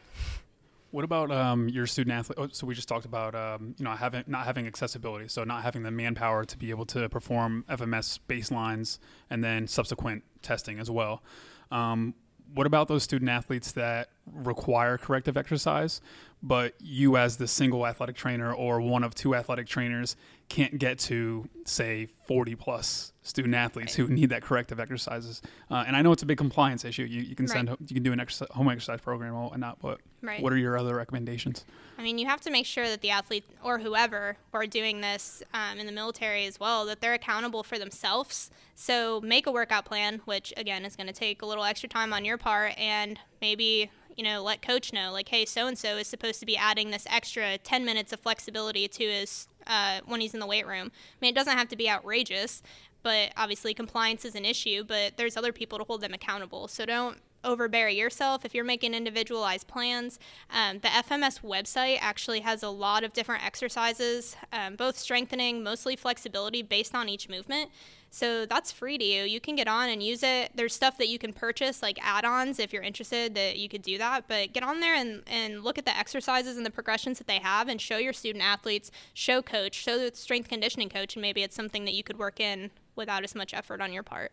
What 0.92 1.04
about 1.04 1.32
um, 1.32 1.70
your 1.70 1.88
student 1.88 2.16
athlete? 2.16 2.38
Oh, 2.40 2.50
so 2.52 2.68
we 2.68 2.76
just 2.76 2.88
talked 2.88 3.06
about 3.06 3.34
um, 3.34 3.74
you 3.80 3.84
know 3.84 3.92
having 3.92 4.24
not 4.28 4.46
having 4.46 4.68
accessibility, 4.68 5.28
so 5.28 5.44
not 5.44 5.64
having 5.64 5.82
the 5.82 5.90
manpower 5.90 6.46
to 6.46 6.58
be 6.58 6.70
able 6.70 6.86
to 6.86 7.10
perform 7.10 7.66
FMS 7.68 8.20
baselines 8.30 9.00
and 9.30 9.44
then 9.44 9.68
subsequent 9.68 10.24
testing 10.44 10.80
as 10.80 10.92
well. 10.92 11.24
Um, 11.72 12.14
what 12.54 12.68
about 12.68 12.88
those 12.88 13.02
student 13.02 13.30
athletes 13.30 13.72
that 13.72 14.10
require 14.32 14.98
corrective 14.98 15.36
exercise, 15.36 16.00
but 16.44 16.76
you 16.80 17.16
as 17.16 17.38
the 17.38 17.48
single 17.48 17.88
athletic 17.88 18.18
trainer 18.18 18.54
or 18.54 18.82
one 18.82 19.04
of 19.04 19.16
two 19.16 19.34
athletic 19.34 19.66
trainers 19.66 20.18
can't 20.50 20.78
get 20.78 21.00
to 21.00 21.48
say 21.66 22.08
40 22.28 22.56
plus 22.56 23.14
student 23.24 23.56
athletes 23.56 23.98
right. 23.98 24.08
who 24.08 24.14
need 24.14 24.30
that 24.30 24.44
corrective 24.44 24.80
exercises 24.80 25.42
uh, 25.72 25.86
and 25.88 25.96
i 25.96 26.02
know 26.02 26.12
it's 26.12 26.22
a 26.22 26.26
big 26.26 26.38
compliance 26.38 26.84
issue 26.84 27.04
you, 27.04 27.22
you 27.22 27.36
can 27.36 27.48
send 27.48 27.70
right. 27.70 27.78
you 27.88 27.94
can 27.94 28.04
do 28.04 28.12
an 28.12 28.20
exercise, 28.20 28.50
home 28.52 28.68
exercise 28.70 29.00
program 29.00 29.34
or 29.34 29.58
not 29.58 29.80
but 29.80 30.02
right. 30.22 30.44
what 30.44 30.52
are 30.52 30.58
your 30.58 30.78
other 30.78 30.96
recommendations 30.96 31.64
i 31.98 32.04
mean 32.04 32.18
you 32.18 32.28
have 32.28 32.42
to 32.42 32.52
make 32.52 32.66
sure 32.66 32.88
that 32.88 33.00
the 33.00 33.10
athlete 33.10 33.46
or 33.64 33.80
whoever 33.80 34.36
are 34.54 34.68
doing 34.68 35.00
this 35.00 35.42
um, 35.54 35.80
in 35.80 35.86
the 35.86 35.92
military 35.92 36.46
as 36.46 36.60
well 36.60 36.86
that 36.86 37.00
they're 37.00 37.14
accountable 37.14 37.64
for 37.64 37.80
themselves 37.80 38.52
so 38.76 39.22
make 39.22 39.48
a 39.48 39.52
workout 39.52 39.86
plan 39.86 40.22
which 40.26 40.54
again 40.58 40.84
is 40.84 40.98
going 40.98 41.08
to 41.08 41.14
take 41.14 41.42
a 41.42 41.46
little 41.46 41.64
extra 41.64 41.88
time 41.88 42.12
on 42.12 42.26
your 42.26 42.38
part 42.38 42.78
and 42.78 43.18
maybe 43.42 43.90
you 44.16 44.24
know, 44.24 44.44
let 44.44 44.62
coach 44.62 44.94
know, 44.94 45.12
like, 45.12 45.30
hey, 45.30 45.46
so 45.46 45.68
and 45.68 45.78
so 45.78 45.98
is 45.98 46.08
supposed 46.08 46.40
to 46.40 46.46
be 46.46 46.58
adding 46.58 46.92
this 46.92 47.06
extra 47.10 47.58
10 47.58 47.86
minutes 47.86 48.14
of 48.14 48.20
flexibility 48.20 48.88
to 48.88 49.04
his 49.04 49.48
uh, 49.68 50.00
when 50.06 50.22
he's 50.22 50.34
in 50.34 50.40
the 50.40 50.48
weight 50.48 50.68
room. 50.68 50.92
I 50.94 51.18
mean, 51.22 51.32
it 51.32 51.36
doesn't 51.36 51.58
have 51.58 51.70
to 51.70 51.76
be 51.76 51.90
outrageous, 51.90 52.62
but 53.02 53.32
obviously 53.38 53.74
compliance 53.74 54.26
is 54.26 54.36
an 54.36 54.46
issue. 54.46 54.84
But 54.84 55.18
there's 55.18 55.38
other 55.38 55.54
people 55.54 55.78
to 55.78 55.84
hold 55.84 56.02
them 56.02 56.14
accountable. 56.14 56.68
So 56.68 56.86
don't 56.86 57.18
overbury 57.44 57.96
yourself 57.96 58.46
if 58.46 58.54
you're 58.54 58.64
making 58.64 58.94
individualized 58.94 59.68
plans. 59.68 60.20
Um, 60.50 60.80
the 60.80 60.88
FMS 60.88 61.42
website 61.42 61.98
actually 62.02 62.42
has 62.42 62.64
a 62.64 62.70
lot 62.70 63.04
of 63.04 63.14
different 63.14 63.46
exercises, 63.46 64.36
um, 64.52 64.76
both 64.76 64.98
strengthening, 64.98 65.64
mostly 65.64 65.96
flexibility 65.96 66.62
based 66.62 66.96
on 66.96 67.10
each 67.10 67.30
movement. 67.30 67.70
So 68.14 68.46
that's 68.46 68.72
free 68.72 69.00
to 69.00 69.04
you. 69.04 69.24
You 69.24 69.40
can 69.40 69.56
get 69.56 69.68
on 69.68 69.90
and 69.90 70.04
use 70.04 70.22
it. 70.22 70.52
There's 70.54 70.76
stuff 70.76 71.00
that 71.00 71.08
you 71.08 71.18
can 71.18 71.34
purchase, 71.34 71.82
like 71.82 71.98
add 72.00 72.26
ons, 72.26 72.60
if 72.60 72.72
you're 72.72 72.84
interested, 72.84 73.34
that 73.34 73.58
you 73.58 73.68
could 73.68 73.82
do 73.82 73.98
that. 73.98 74.28
But 74.28 74.54
get 74.54 74.62
on 74.62 74.82
there 74.82 74.94
and, 74.94 75.24
and 75.26 75.64
look 75.64 75.80
at 75.80 75.86
the 75.86 75.98
exercises 75.98 76.56
and 76.56 76.64
the 76.64 76.70
progressions 76.70 77.18
that 77.18 77.26
they 77.26 77.40
have 77.40 77.68
and 77.68 77.82
show 77.82 77.98
your 77.98 78.14
student 78.14 78.44
athletes, 78.44 78.92
show 79.16 79.42
coach, 79.42 79.74
show 79.74 79.98
the 79.98 80.16
strength 80.16 80.48
conditioning 80.48 80.90
coach, 80.90 81.16
and 81.16 81.24
maybe 81.24 81.42
it's 81.42 81.56
something 81.56 81.86
that 81.86 81.96
you 81.96 82.04
could 82.04 82.20
work 82.20 82.40
in 82.40 82.70
without 82.96 83.24
as 83.24 83.34
much 83.34 83.52
effort 83.52 83.82
on 83.82 83.92
your 83.92 84.04
part. 84.04 84.32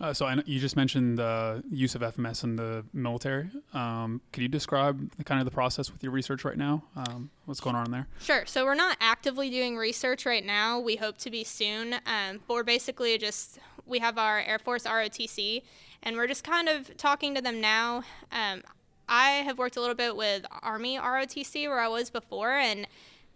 Uh, 0.00 0.12
so 0.12 0.26
I, 0.26 0.42
you 0.44 0.58
just 0.58 0.76
mentioned 0.76 1.18
the 1.18 1.62
use 1.70 1.94
of 1.94 2.02
FMS 2.02 2.42
in 2.42 2.56
the 2.56 2.84
military. 2.92 3.48
Um, 3.72 4.20
could 4.32 4.42
you 4.42 4.48
describe 4.48 5.12
the, 5.16 5.24
kind 5.24 5.40
of 5.40 5.44
the 5.44 5.52
process 5.52 5.92
with 5.92 6.02
your 6.02 6.10
research 6.12 6.44
right 6.44 6.58
now? 6.58 6.82
Um, 6.96 7.30
what's 7.44 7.60
going 7.60 7.76
on 7.76 7.90
there? 7.90 8.08
Sure. 8.20 8.44
So 8.46 8.64
we're 8.64 8.74
not 8.74 8.96
actively 9.00 9.50
doing 9.50 9.76
research 9.76 10.26
right 10.26 10.44
now. 10.44 10.80
We 10.80 10.96
hope 10.96 11.18
to 11.18 11.30
be 11.30 11.44
soon. 11.44 11.94
Um, 12.06 12.40
but 12.46 12.54
we're 12.54 12.64
basically 12.64 13.16
just 13.18 13.58
we 13.86 14.00
have 14.00 14.18
our 14.18 14.40
Air 14.40 14.58
Force 14.58 14.84
ROTC, 14.84 15.62
and 16.02 16.16
we're 16.16 16.26
just 16.26 16.42
kind 16.42 16.68
of 16.68 16.96
talking 16.96 17.34
to 17.34 17.40
them 17.40 17.60
now. 17.60 18.02
Um, 18.32 18.62
I 19.08 19.28
have 19.44 19.58
worked 19.58 19.76
a 19.76 19.80
little 19.80 19.94
bit 19.94 20.16
with 20.16 20.44
Army 20.62 20.98
ROTC 20.98 21.68
where 21.68 21.80
I 21.80 21.88
was 21.88 22.10
before, 22.10 22.52
and 22.52 22.86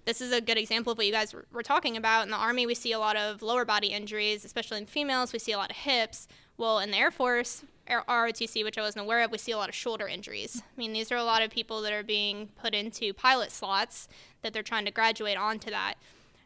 this 0.07 0.21
is 0.23 0.33
a 0.33 0.41
good 0.41 0.57
example 0.57 0.93
of 0.93 0.99
what 0.99 1.07
you 1.07 1.13
guys 1.13 1.35
were 1.53 1.63
talking 1.63 1.97
about. 1.97 2.25
In 2.25 2.31
the 2.31 2.37
Army, 2.37 2.67
we 2.67 2.75
see 2.75 2.93
a 2.93 2.99
lot 2.99 3.15
of 3.15 3.43
lower 3.43 3.67
body 3.67 3.89
injuries, 3.89 4.45
especially 4.45 4.79
in 4.79 4.87
females. 4.87 5.33
We 5.35 5.39
see 5.39 5.53
a 5.53 5.59
lot 5.59 5.71
of 5.71 5.77
hips. 5.77 6.27
Well, 6.59 6.81
in 6.81 6.91
the 6.91 6.97
Air 6.97 7.13
Force, 7.13 7.65
ROTC, 7.89 8.65
which 8.65 8.77
I 8.77 8.83
wasn't 8.83 9.05
aware 9.05 9.23
of, 9.23 9.31
we 9.31 9.39
see 9.39 9.53
a 9.53 9.57
lot 9.57 9.69
of 9.69 9.77
shoulder 9.77 10.09
injuries. 10.09 10.61
I 10.61 10.77
mean, 10.77 10.93
these 10.93 11.13
are 11.13 11.17
a 11.17 11.23
lot 11.23 11.41
of 11.41 11.53
people 11.53 11.81
that 11.83 11.93
are 11.93 12.03
being 12.03 12.49
put 12.61 12.75
into 12.75 13.15
pilot 13.15 13.53
slots 13.53 14.09
that 14.43 14.53
they're 14.53 14.65
trying 14.65 14.85
to 14.85 14.91
graduate 14.91 15.39
onto 15.39 15.71
that. 15.71 15.95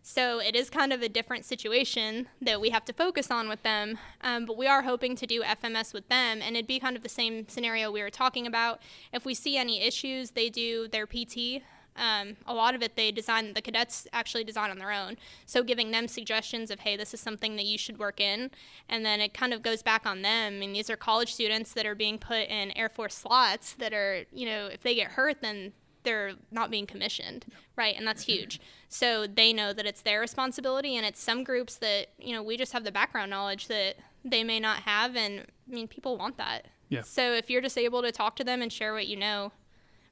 So 0.03 0.39
it 0.39 0.55
is 0.55 0.69
kind 0.69 0.93
of 0.93 1.01
a 1.01 1.09
different 1.09 1.47
situation 1.47 2.29
that 2.43 2.61
we 2.61 2.69
have 2.71 2.85
to 2.87 2.93
focus 2.93 3.31
on 3.31 3.49
with 3.49 3.63
them. 3.63 3.99
Um, 4.21 4.45
but 4.45 4.59
we 4.59 4.67
are 4.67 4.83
hoping 4.83 5.17
to 5.17 5.27
do 5.27 5.43
FMS 5.43 5.95
with 5.95 6.07
them, 6.09 6.43
and 6.43 6.57
it'd 6.57 6.67
be 6.67 6.79
kind 6.79 6.95
of 6.95 7.03
the 7.03 7.09
same 7.09 7.49
scenario 7.49 7.91
we 7.91 8.03
were 8.03 8.11
talking 8.11 8.47
about. 8.47 8.83
If 9.15 9.25
we 9.25 9.33
see 9.33 9.57
any 9.57 9.81
issues, 9.81 10.33
they 10.33 10.51
do 10.51 10.89
their 10.89 11.07
PT 11.07 11.63
um, 11.97 12.37
a 12.47 12.55
lot 12.55 12.75
of 12.75 12.83
it 12.83 12.97
they 12.97 13.13
design 13.13 13.53
the 13.55 13.61
cadets 13.61 14.07
actually 14.13 14.45
design 14.45 14.71
on 14.71 14.79
their 14.79 14.93
own. 14.93 15.17
So 15.47 15.63
giving 15.63 15.91
them 15.91 16.09
suggestions 16.09 16.71
of 16.71 16.81
hey 16.81 16.97
this 16.97 17.13
is 17.13 17.21
something 17.21 17.57
that 17.57 17.67
you 17.67 17.79
should 17.79 17.99
work 17.99 18.21
in. 18.21 18.51
And 18.89 19.05
then 19.05 19.21
it 19.21 19.35
kind 19.35 19.53
of 19.53 19.63
goes 19.63 19.83
back 19.83 20.07
on 20.07 20.23
them. 20.23 20.55
I 20.55 20.59
mean 20.59 20.73
these 20.73 20.89
are 20.91 20.97
college 20.97 21.35
students 21.35 21.73
that 21.75 21.87
are 21.87 21.95
being 21.95 22.19
put 22.19 22.49
in 22.49 22.77
air 22.77 22.89
force 22.89 23.15
slots 23.15 23.75
that 23.75 23.93
are 23.93 24.25
you 24.33 24.47
know 24.47 24.67
if 24.67 24.83
they 24.83 24.95
get 24.95 25.13
hurt 25.13 25.41
then 25.43 25.73
they're 26.05 26.33
not 26.51 26.71
being 26.71 26.87
commissioned. 26.87 27.47
Right? 27.77 27.95
And 27.97 28.07
that's 28.07 28.25
huge. 28.25 28.61
So 28.93 29.27
they 29.27 29.55
know 29.55 29.73
that 29.73 29.87
it's 29.87 30.03
their 30.03 30.21
responsibility. 30.21 30.99
And 30.99 31.07
it's 31.07 31.19
some 31.19 31.45
groups 31.45 31.77
that 31.77 32.09
you 32.19 32.35
know 32.35 32.43
we 32.43 32.59
just 32.59 32.75
have 32.75 32.85
the 32.85 32.93
background 32.93 33.31
knowledge 33.31 33.69
that 33.69 33.97
they 34.23 34.45
may 34.45 34.61
not 34.61 34.81
have. 34.81 35.17
And 35.17 35.41
i 35.41 35.75
mean 35.75 35.89
people 35.89 36.19
want 36.19 36.37
that. 36.37 36.67
Yeah. 36.91 37.01
so 37.01 37.33
if 37.33 37.49
you're 37.49 37.63
just 37.63 37.79
able 37.79 38.03
to 38.03 38.13
talk 38.13 38.37
to 38.37 38.45
them 38.45 38.61
and 38.61 38.71
share 38.71 38.93
what 38.93 39.07
you 39.07 39.17
know 39.17 39.53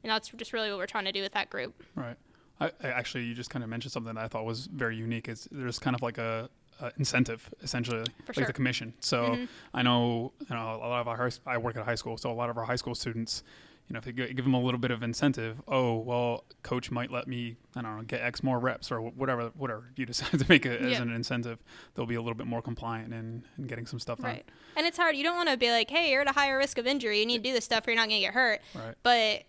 and 0.02 0.10
that's 0.10 0.28
just 0.30 0.52
really 0.52 0.70
what 0.70 0.78
we're 0.78 0.86
trying 0.86 1.04
to 1.04 1.12
do 1.12 1.22
with 1.22 1.32
that 1.32 1.50
group 1.50 1.82
Right. 1.94 2.16
I, 2.60 2.70
I 2.82 2.88
actually, 2.88 3.24
you 3.24 3.34
just 3.34 3.48
kind 3.48 3.62
of 3.64 3.70
mentioned 3.70 3.92
something 3.92 4.14
that 4.14 4.22
I 4.22 4.28
thought 4.28 4.44
was 4.44 4.66
very 4.66 4.94
unique. 4.94 5.28
Is 5.30 5.48
there's 5.50 5.78
kind 5.78 5.96
of 5.96 6.02
like 6.02 6.18
a, 6.18 6.50
incentive 6.98 7.48
essentially, 7.62 8.04
For 8.24 8.28
like 8.28 8.34
sure. 8.34 8.46
the 8.46 8.52
commission. 8.52 8.94
So 9.00 9.22
mm-hmm. 9.30 9.44
I 9.74 9.82
know, 9.82 10.32
you 10.40 10.54
know, 10.54 10.80
a 10.82 10.88
lot 10.88 11.00
of 11.00 11.08
our 11.08 11.16
high, 11.16 11.30
I 11.46 11.58
work 11.58 11.76
at 11.76 11.82
a 11.82 11.84
high 11.84 11.94
school, 11.94 12.16
so 12.16 12.30
a 12.30 12.32
lot 12.32 12.50
of 12.50 12.56
our 12.58 12.64
high 12.64 12.76
school 12.76 12.94
students, 12.94 13.42
you 13.88 13.94
know, 13.94 13.98
if 13.98 14.06
you 14.06 14.12
give 14.12 14.44
them 14.44 14.54
a 14.54 14.60
little 14.60 14.78
bit 14.78 14.90
of 14.90 15.02
incentive, 15.02 15.60
oh 15.68 15.96
well, 15.98 16.44
coach 16.62 16.90
might 16.90 17.10
let 17.10 17.26
me, 17.26 17.56
I 17.76 17.82
don't 17.82 17.96
know, 17.96 18.02
get 18.02 18.20
X 18.22 18.42
more 18.42 18.58
reps 18.58 18.90
or 18.92 19.00
whatever, 19.00 19.50
whatever 19.56 19.84
you 19.96 20.06
decide 20.12 20.38
to 20.38 20.46
make 20.48 20.64
it 20.64 20.80
as 20.80 21.00
an 21.00 21.10
incentive, 21.12 21.58
they'll 21.94 22.06
be 22.06 22.14
a 22.14 22.20
little 22.22 22.34
bit 22.36 22.46
more 22.46 22.62
compliant 22.62 23.12
in, 23.12 23.42
in 23.58 23.66
getting 23.66 23.86
some 23.86 23.98
stuff 23.98 24.18
done. 24.18 24.26
right 24.32 24.44
and 24.76 24.86
it's 24.86 24.96
hard 24.96 25.16
you 25.16 25.22
don't 25.24 25.36
want 25.36 25.48
to 25.48 25.56
be 25.56 25.70
like 25.70 25.90
hey 25.90 26.10
you're 26.12 26.20
at 26.20 26.28
a 26.28 26.32
higher 26.32 26.56
risk 26.56 26.78
of 26.78 26.86
injury 26.86 27.20
you 27.20 27.26
need 27.26 27.42
to 27.42 27.48
do 27.48 27.52
this 27.52 27.64
stuff 27.64 27.86
or 27.86 27.90
you're 27.90 27.96
not 27.96 28.08
going 28.08 28.20
to 28.20 28.26
get 28.26 28.32
hurt 28.34 28.60
Right. 28.74 28.94
but 29.02 29.42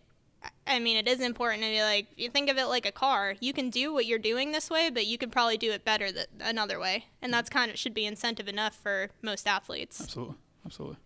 I 0.65 0.79
mean, 0.79 0.97
it 0.97 1.07
is 1.07 1.19
important 1.19 1.63
to 1.63 1.69
be 1.69 1.81
like, 1.81 2.07
you 2.15 2.29
think 2.29 2.49
of 2.49 2.57
it 2.57 2.65
like 2.65 2.85
a 2.85 2.91
car. 2.91 3.35
You 3.39 3.53
can 3.53 3.69
do 3.69 3.93
what 3.93 4.05
you're 4.05 4.19
doing 4.19 4.51
this 4.51 4.69
way, 4.69 4.89
but 4.89 5.05
you 5.05 5.17
could 5.17 5.31
probably 5.31 5.57
do 5.57 5.71
it 5.71 5.83
better 5.83 6.11
th- 6.11 6.27
another 6.39 6.79
way. 6.79 7.05
And 7.21 7.29
mm-hmm. 7.29 7.37
that's 7.37 7.49
kind 7.49 7.69
of 7.69 7.77
should 7.77 7.93
be 7.93 8.05
incentive 8.05 8.47
enough 8.47 8.75
for 8.75 9.09
most 9.21 9.47
athletes. 9.47 10.01
Absolutely. 10.01 10.35
Absolutely. 10.65 10.97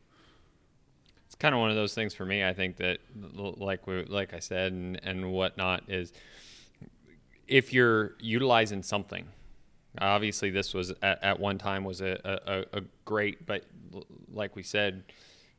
it's 1.25 1.35
kind 1.35 1.55
of 1.55 1.61
one 1.61 1.69
of 1.69 1.75
those 1.75 1.93
things 1.93 2.13
for 2.13 2.25
me. 2.25 2.43
I 2.43 2.53
think 2.53 2.77
that, 2.77 2.99
like 3.33 3.87
we, 3.87 4.03
like 4.05 4.33
I 4.33 4.39
said, 4.39 4.73
and 4.73 4.99
and 5.03 5.31
whatnot 5.31 5.83
is, 5.87 6.13
if 7.47 7.73
you're 7.73 8.15
utilizing 8.19 8.83
something, 8.83 9.27
obviously 9.99 10.49
this 10.49 10.73
was 10.73 10.91
at, 11.01 11.23
at 11.23 11.39
one 11.39 11.57
time 11.57 11.83
was 11.83 12.01
a, 12.01 12.65
a, 12.73 12.79
a 12.79 12.83
great, 13.05 13.45
but 13.45 13.63
like 14.31 14.55
we 14.55 14.63
said, 14.63 15.03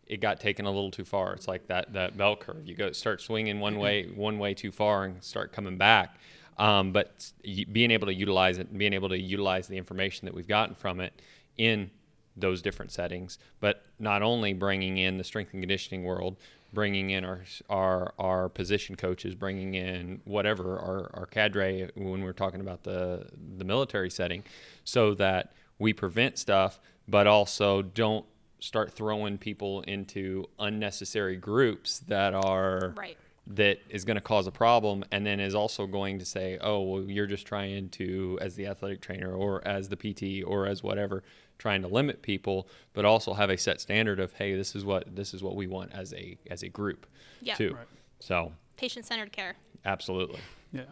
it 0.06 0.20
got 0.20 0.40
taken 0.40 0.66
a 0.66 0.70
little 0.70 0.90
too 0.90 1.04
far. 1.04 1.32
It's 1.34 1.48
like 1.48 1.66
that 1.68 1.92
that 1.94 2.16
bell 2.16 2.36
curve. 2.36 2.66
You 2.66 2.75
go 2.75 2.92
start 2.92 3.20
swinging 3.20 3.60
one 3.60 3.78
way 3.78 4.04
one 4.14 4.38
way 4.38 4.54
too 4.54 4.72
far 4.72 5.04
and 5.04 5.22
start 5.22 5.52
coming 5.52 5.76
back. 5.76 6.16
Um, 6.58 6.92
but 6.92 7.32
being 7.44 7.90
able 7.90 8.06
to 8.06 8.14
utilize 8.14 8.58
it, 8.58 8.68
and 8.70 8.78
being 8.78 8.94
able 8.94 9.10
to 9.10 9.18
utilize 9.18 9.68
the 9.68 9.76
information 9.76 10.25
that 10.25 10.34
we've 10.34 10.48
gotten 10.48 10.75
from 10.75 11.00
it 11.00 11.20
in 11.58 11.90
those 12.34 12.62
different 12.62 12.92
settings, 12.92 13.38
but 13.60 13.84
not 13.98 14.22
only 14.22 14.52
bringing 14.52 14.98
in 14.98 15.18
the 15.18 15.25
strength 15.25 15.52
and 15.52 15.62
conditioning 15.62 16.04
world, 16.04 16.36
bringing 16.72 17.10
in 17.10 17.25
our 17.25 17.40
our 17.68 18.14
our 18.18 18.48
position 18.48 18.96
coaches, 18.96 19.34
bringing 19.34 19.75
in 19.75 20.20
whatever 20.25 20.78
our 20.78 21.10
our 21.14 21.26
cadre 21.26 21.90
when 21.94 22.22
we're 22.22 22.32
talking 22.32 22.60
about 22.60 22.84
the 22.84 23.26
the 23.58 23.64
military 23.64 24.10
setting, 24.10 24.42
so 24.84 25.14
that 25.14 25.52
we 25.78 25.92
prevent 25.92 26.38
stuff, 26.38 26.80
but 27.08 27.26
also 27.26 27.82
don't 27.82 28.25
start 28.60 28.92
throwing 28.92 29.38
people 29.38 29.82
into 29.82 30.46
unnecessary 30.58 31.36
groups 31.36 32.00
that 32.00 32.34
are 32.34 32.94
Right. 32.96 33.16
that 33.48 33.78
is 33.90 34.04
going 34.04 34.16
to 34.16 34.20
cause 34.20 34.46
a 34.46 34.50
problem 34.50 35.04
and 35.12 35.25
then 35.26 35.38
is 35.40 35.54
also 35.54 35.86
going 35.86 36.18
to 36.18 36.25
say 36.25 36.58
oh 36.60 36.80
well 36.80 37.02
you're 37.02 37.26
just 37.26 37.46
trying 37.46 37.88
to 37.90 38.38
as 38.40 38.54
the 38.56 38.66
athletic 38.66 39.00
trainer 39.00 39.32
or 39.32 39.66
as 39.66 39.88
the 39.88 39.96
pt 39.96 40.42
or 40.46 40.66
as 40.66 40.82
whatever 40.82 41.22
trying 41.58 41.80
to 41.82 41.88
limit 41.88 42.22
people 42.22 42.66
but 42.92 43.04
also 43.04 43.34
have 43.34 43.48
a 43.50 43.56
set 43.56 43.80
standard 43.80 44.18
of 44.20 44.32
hey 44.34 44.54
this 44.56 44.75
is 44.75 44.84
what 44.84 45.14
this 45.14 45.32
is 45.34 45.42
what 45.42 45.54
we 45.54 45.66
want 45.66 45.92
as 45.92 46.12
a 46.14 46.36
as 46.50 46.62
a 46.62 46.68
group 46.68 47.06
Yeah. 47.40 47.54
too 47.54 47.75
Right. 47.75 47.86
so 48.20 48.52
Patient 48.76 49.04
centered 49.06 49.32
care. 49.32 49.54
absolutely 49.84 50.40
Yeah. 50.72 50.82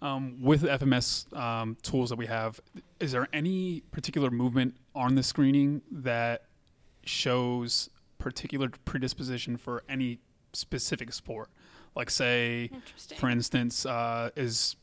Um, 0.00 0.36
with 0.40 0.62
FMS 0.62 1.26
um, 1.36 1.76
tools 1.82 2.10
that 2.10 2.16
we 2.16 2.26
have, 2.26 2.60
is 3.00 3.10
there 3.10 3.26
any 3.32 3.80
particular 3.90 4.30
movement 4.30 4.76
on 4.94 5.16
the 5.16 5.24
screening 5.24 5.82
that 5.90 6.44
shows 7.08 7.90
particular 8.18 8.68
predisposition 8.84 9.56
for 9.56 9.82
any 9.88 10.18
specific 10.52 11.12
sport? 11.12 11.48
Like, 11.96 12.10
say, 12.10 12.70
for 13.16 13.28
instance, 13.28 13.84
uh, 13.86 14.30
is 14.36 14.76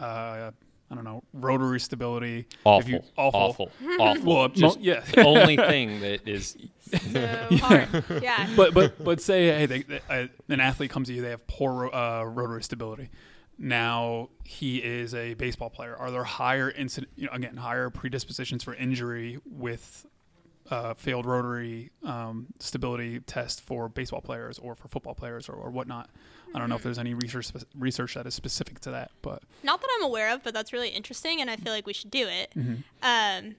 uh, 0.00 0.50
I 0.90 0.94
don't 0.94 1.02
know 1.04 1.22
rotary 1.32 1.80
stability? 1.80 2.46
awful 2.64 2.80
If 2.86 2.88
you, 2.88 3.00
awful. 3.16 3.40
awful 3.40 3.72
awful 3.98 4.22
Well, 4.24 4.48
mo- 4.48 4.54
just 4.54 4.80
yeah. 4.80 5.00
the 5.00 5.24
only 5.24 5.56
thing 5.72 6.00
that 6.00 6.28
is 6.28 6.56
So 7.12 7.48
hard. 7.60 8.04
Yeah. 8.22 8.48
but 8.54 8.72
but 8.74 9.02
but 9.02 9.20
say 9.20 9.46
hey, 9.48 9.66
they, 9.66 9.82
they, 9.82 10.00
uh, 10.08 10.26
an 10.48 10.60
athlete 10.60 10.90
comes 10.90 11.08
to 11.08 11.14
you, 11.14 11.22
they 11.22 11.30
have 11.30 11.46
poor 11.48 11.72
ro- 11.72 11.90
uh, 11.90 12.24
rotary 12.24 12.62
stability. 12.62 13.08
Now 13.58 14.28
he 14.44 14.76
is 14.78 15.14
a 15.14 15.32
baseball 15.34 15.70
player. 15.70 15.96
Are 15.96 16.10
there 16.10 16.22
higher 16.24 16.70
incident, 16.70 17.10
you 17.16 17.26
know, 17.26 17.32
again, 17.32 17.56
higher 17.56 17.88
predispositions 17.90 18.62
for 18.62 18.74
injury 18.74 19.38
with 19.46 20.06
uh, 20.70 20.94
failed 20.94 21.26
rotary 21.26 21.90
um, 22.04 22.46
stability 22.58 23.20
test 23.20 23.60
for 23.60 23.88
baseball 23.88 24.20
players 24.20 24.58
or 24.58 24.74
for 24.74 24.88
football 24.88 25.14
players 25.14 25.48
or, 25.48 25.54
or 25.54 25.70
whatnot? 25.70 26.10
I 26.54 26.58
don't 26.58 26.68
know 26.68 26.76
if 26.76 26.82
there's 26.82 26.98
any 26.98 27.14
research 27.14 27.46
spe- 27.46 27.66
research 27.78 28.14
that 28.14 28.26
is 28.26 28.34
specific 28.34 28.80
to 28.80 28.90
that, 28.92 29.10
but 29.20 29.42
Not 29.62 29.80
that 29.80 29.88
I'm 29.96 30.04
aware 30.04 30.32
of, 30.32 30.42
but 30.42 30.54
that's 30.54 30.72
really 30.72 30.88
interesting, 30.88 31.40
and 31.40 31.50
I 31.50 31.56
feel 31.56 31.72
like 31.72 31.86
we 31.86 31.92
should 31.92 32.10
do 32.10 32.26
it. 32.26 32.52
Mm-hmm. 32.56 32.76
Um, 33.02 33.56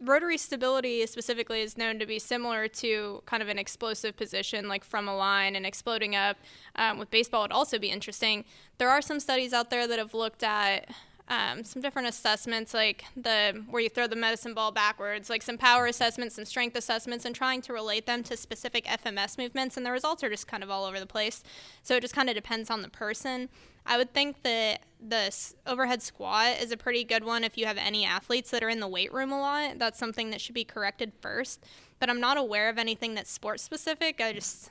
rotary 0.00 0.38
stability 0.38 1.06
specifically 1.06 1.60
is 1.60 1.76
known 1.76 1.98
to 1.98 2.06
be 2.06 2.18
similar 2.18 2.66
to 2.66 3.22
kind 3.26 3.42
of 3.42 3.48
an 3.48 3.58
explosive 3.58 4.16
position, 4.16 4.68
like 4.68 4.84
from 4.84 5.06
a 5.06 5.14
line 5.14 5.54
and 5.54 5.66
exploding 5.66 6.16
up. 6.16 6.38
Um, 6.76 6.98
with 6.98 7.10
baseball, 7.10 7.42
would 7.42 7.52
also 7.52 7.78
be 7.78 7.90
interesting. 7.90 8.44
There 8.78 8.88
are 8.88 9.02
some 9.02 9.20
studies 9.20 9.52
out 9.52 9.70
there 9.70 9.86
that 9.86 9.98
have 9.98 10.14
looked 10.14 10.42
at 10.42 10.88
um, 11.30 11.62
some 11.62 11.80
different 11.80 12.08
assessments, 12.08 12.74
like 12.74 13.04
the 13.16 13.62
where 13.70 13.80
you 13.80 13.88
throw 13.88 14.08
the 14.08 14.16
medicine 14.16 14.52
ball 14.52 14.72
backwards, 14.72 15.30
like 15.30 15.42
some 15.42 15.56
power 15.56 15.86
assessments, 15.86 16.34
some 16.34 16.44
strength 16.44 16.76
assessments, 16.76 17.24
and 17.24 17.36
trying 17.36 17.62
to 17.62 17.72
relate 17.72 18.04
them 18.04 18.24
to 18.24 18.36
specific 18.36 18.84
FMS 18.84 19.38
movements. 19.38 19.76
And 19.76 19.86
the 19.86 19.92
results 19.92 20.24
are 20.24 20.28
just 20.28 20.48
kind 20.48 20.64
of 20.64 20.70
all 20.70 20.84
over 20.84 20.98
the 20.98 21.06
place. 21.06 21.44
So 21.84 21.94
it 21.94 22.00
just 22.00 22.14
kind 22.14 22.28
of 22.28 22.34
depends 22.34 22.68
on 22.68 22.82
the 22.82 22.88
person. 22.88 23.48
I 23.86 23.96
would 23.96 24.12
think 24.12 24.42
that 24.42 24.80
the 25.00 25.32
overhead 25.66 26.02
squat 26.02 26.60
is 26.60 26.72
a 26.72 26.76
pretty 26.76 27.04
good 27.04 27.24
one 27.24 27.44
if 27.44 27.56
you 27.56 27.64
have 27.64 27.78
any 27.78 28.04
athletes 28.04 28.50
that 28.50 28.64
are 28.64 28.68
in 28.68 28.80
the 28.80 28.88
weight 28.88 29.12
room 29.12 29.30
a 29.30 29.40
lot. 29.40 29.78
That's 29.78 30.00
something 30.00 30.30
that 30.30 30.40
should 30.40 30.56
be 30.56 30.64
corrected 30.64 31.12
first. 31.20 31.64
But 32.00 32.10
I'm 32.10 32.20
not 32.20 32.38
aware 32.38 32.68
of 32.68 32.76
anything 32.76 33.14
that's 33.14 33.30
sports 33.30 33.62
specific. 33.62 34.20
I 34.20 34.32
just 34.32 34.70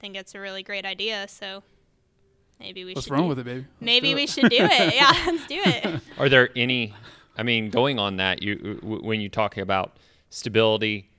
think 0.00 0.16
it's 0.16 0.34
a 0.34 0.40
really 0.40 0.64
great 0.64 0.84
idea. 0.84 1.26
So 1.28 1.62
maybe 2.60 2.84
we 2.84 2.94
let's 2.94 3.06
should 3.06 3.12
run 3.12 3.22
do- 3.22 3.28
with 3.28 3.38
it, 3.38 3.44
baby. 3.44 3.60
Let's 3.60 3.80
Maybe 3.80 4.10
do 4.10 4.16
we 4.16 4.26
should 4.26 4.50
do 4.50 4.58
it. 4.60 4.94
Yeah, 4.94 5.12
let's 5.26 5.46
do 5.46 5.60
it. 5.64 6.00
Are 6.18 6.28
there 6.28 6.50
any? 6.54 6.94
I 7.36 7.42
mean, 7.42 7.70
going 7.70 7.98
on 7.98 8.16
that, 8.16 8.42
you 8.42 8.78
when 8.82 9.20
you 9.20 9.28
talk 9.28 9.56
about 9.56 9.96
stability, 10.28 11.10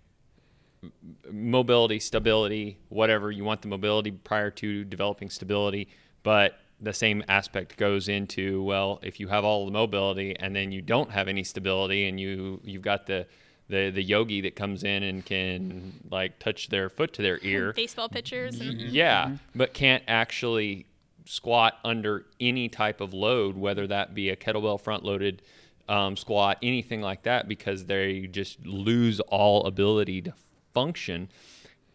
mobility, 1.32 2.00
stability, 2.00 2.78
whatever 2.90 3.32
you 3.32 3.44
want 3.44 3.62
the 3.62 3.68
mobility 3.68 4.12
prior 4.12 4.52
to 4.52 4.84
developing 4.86 5.30
stability, 5.30 5.90
but 6.24 6.60
the 6.80 6.94
same 6.94 7.24
aspect 7.28 7.78
goes 7.78 8.08
into 8.08 8.64
well, 8.64 9.00
if 9.04 9.20
you 9.20 9.28
have 9.28 9.44
all 9.44 9.66
the 9.66 9.72
mobility 9.72 10.36
and 10.40 10.56
then 10.56 10.72
you 10.72 10.82
don't 10.82 11.12
have 11.12 11.28
any 11.28 11.44
stability, 11.44 12.08
and 12.08 12.20
you 12.20 12.60
you've 12.64 12.82
got 12.82 13.08
the 13.08 13.26
the, 13.72 13.90
the 13.90 14.04
yogi 14.04 14.42
that 14.42 14.56
comes 14.56 14.84
in 14.84 15.02
and 15.02 15.26
can 15.26 15.94
like 16.12 16.38
touch 16.40 16.68
their 16.68 16.90
foot 16.90 17.14
to 17.14 17.22
their 17.22 17.40
ear 17.42 17.74
Baseball 17.74 18.10
pitchers. 18.10 18.60
And, 18.60 18.80
yeah, 18.82 19.26
mm-hmm. 19.26 19.36
but 19.56 19.74
can't 19.74 20.04
actually 20.08 20.86
squat 21.26 21.78
under 21.84 22.26
any 22.40 22.70
type 22.70 23.02
of 23.02 23.14
load, 23.14 23.56
whether 23.58 23.88
that 23.88 24.14
be 24.14 24.30
a 24.30 24.36
kettlebell 24.36 24.80
front 24.80 25.04
loaded 25.04 25.42
um, 25.88 26.16
squat, 26.16 26.58
anything 26.62 27.02
like 27.02 27.24
that, 27.24 27.48
because 27.48 27.86
they 27.86 28.22
just 28.28 28.66
lose 28.66 29.20
all 29.22 29.66
ability 29.66 30.22
to 30.24 30.34
function. 30.74 31.30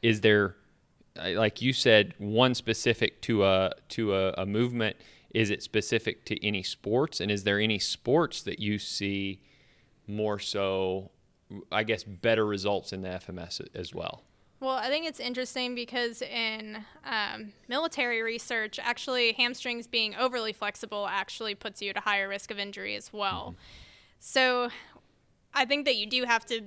Is 0.03 0.21
there, 0.21 0.57
like 1.17 1.63
you 1.63 1.73
said, 1.73 2.15
one 2.19 2.55
specific 2.55 3.21
to 3.23 3.45
a 3.45 3.73
to 3.91 4.15
a, 4.15 4.33
a 4.39 4.47
movement? 4.47 4.97
Is 5.31 5.51
it 5.51 5.63
specific 5.63 6.25
to 6.27 6.47
any 6.47 6.63
sports, 6.63 7.21
and 7.21 7.31
is 7.31 7.45
there 7.45 7.59
any 7.59 7.79
sports 7.79 8.43
that 8.43 8.59
you 8.59 8.79
see 8.79 9.41
more 10.07 10.39
so? 10.39 11.11
I 11.71 11.85
guess 11.85 12.03
better 12.03 12.45
results 12.45 12.93
in 12.93 13.03
the 13.03 13.09
FMS 13.09 13.61
as 13.75 13.95
well. 13.95 14.23
Well, 14.67 14.75
I 14.75 14.89
think 14.89 15.07
it's 15.07 15.21
interesting 15.21 15.77
because 15.77 16.23
in 16.23 16.85
um, 17.05 17.53
military 17.69 18.21
research, 18.21 18.81
actually, 18.83 19.33
hamstrings 19.35 19.87
being 19.87 20.17
overly 20.17 20.53
flexible 20.53 21.07
actually 21.09 21.55
puts 21.55 21.81
you 21.81 21.91
at 21.91 21.97
a 21.97 22.01
higher 22.01 22.29
risk 22.29 22.51
of 22.51 22.59
injury 22.59 22.97
as 22.97 23.13
well. 23.13 23.55
So 24.19 24.71
I 25.55 25.67
think 25.67 25.85
that 25.85 25.95
you 25.95 26.05
do 26.05 26.25
have 26.25 26.45
to 26.47 26.63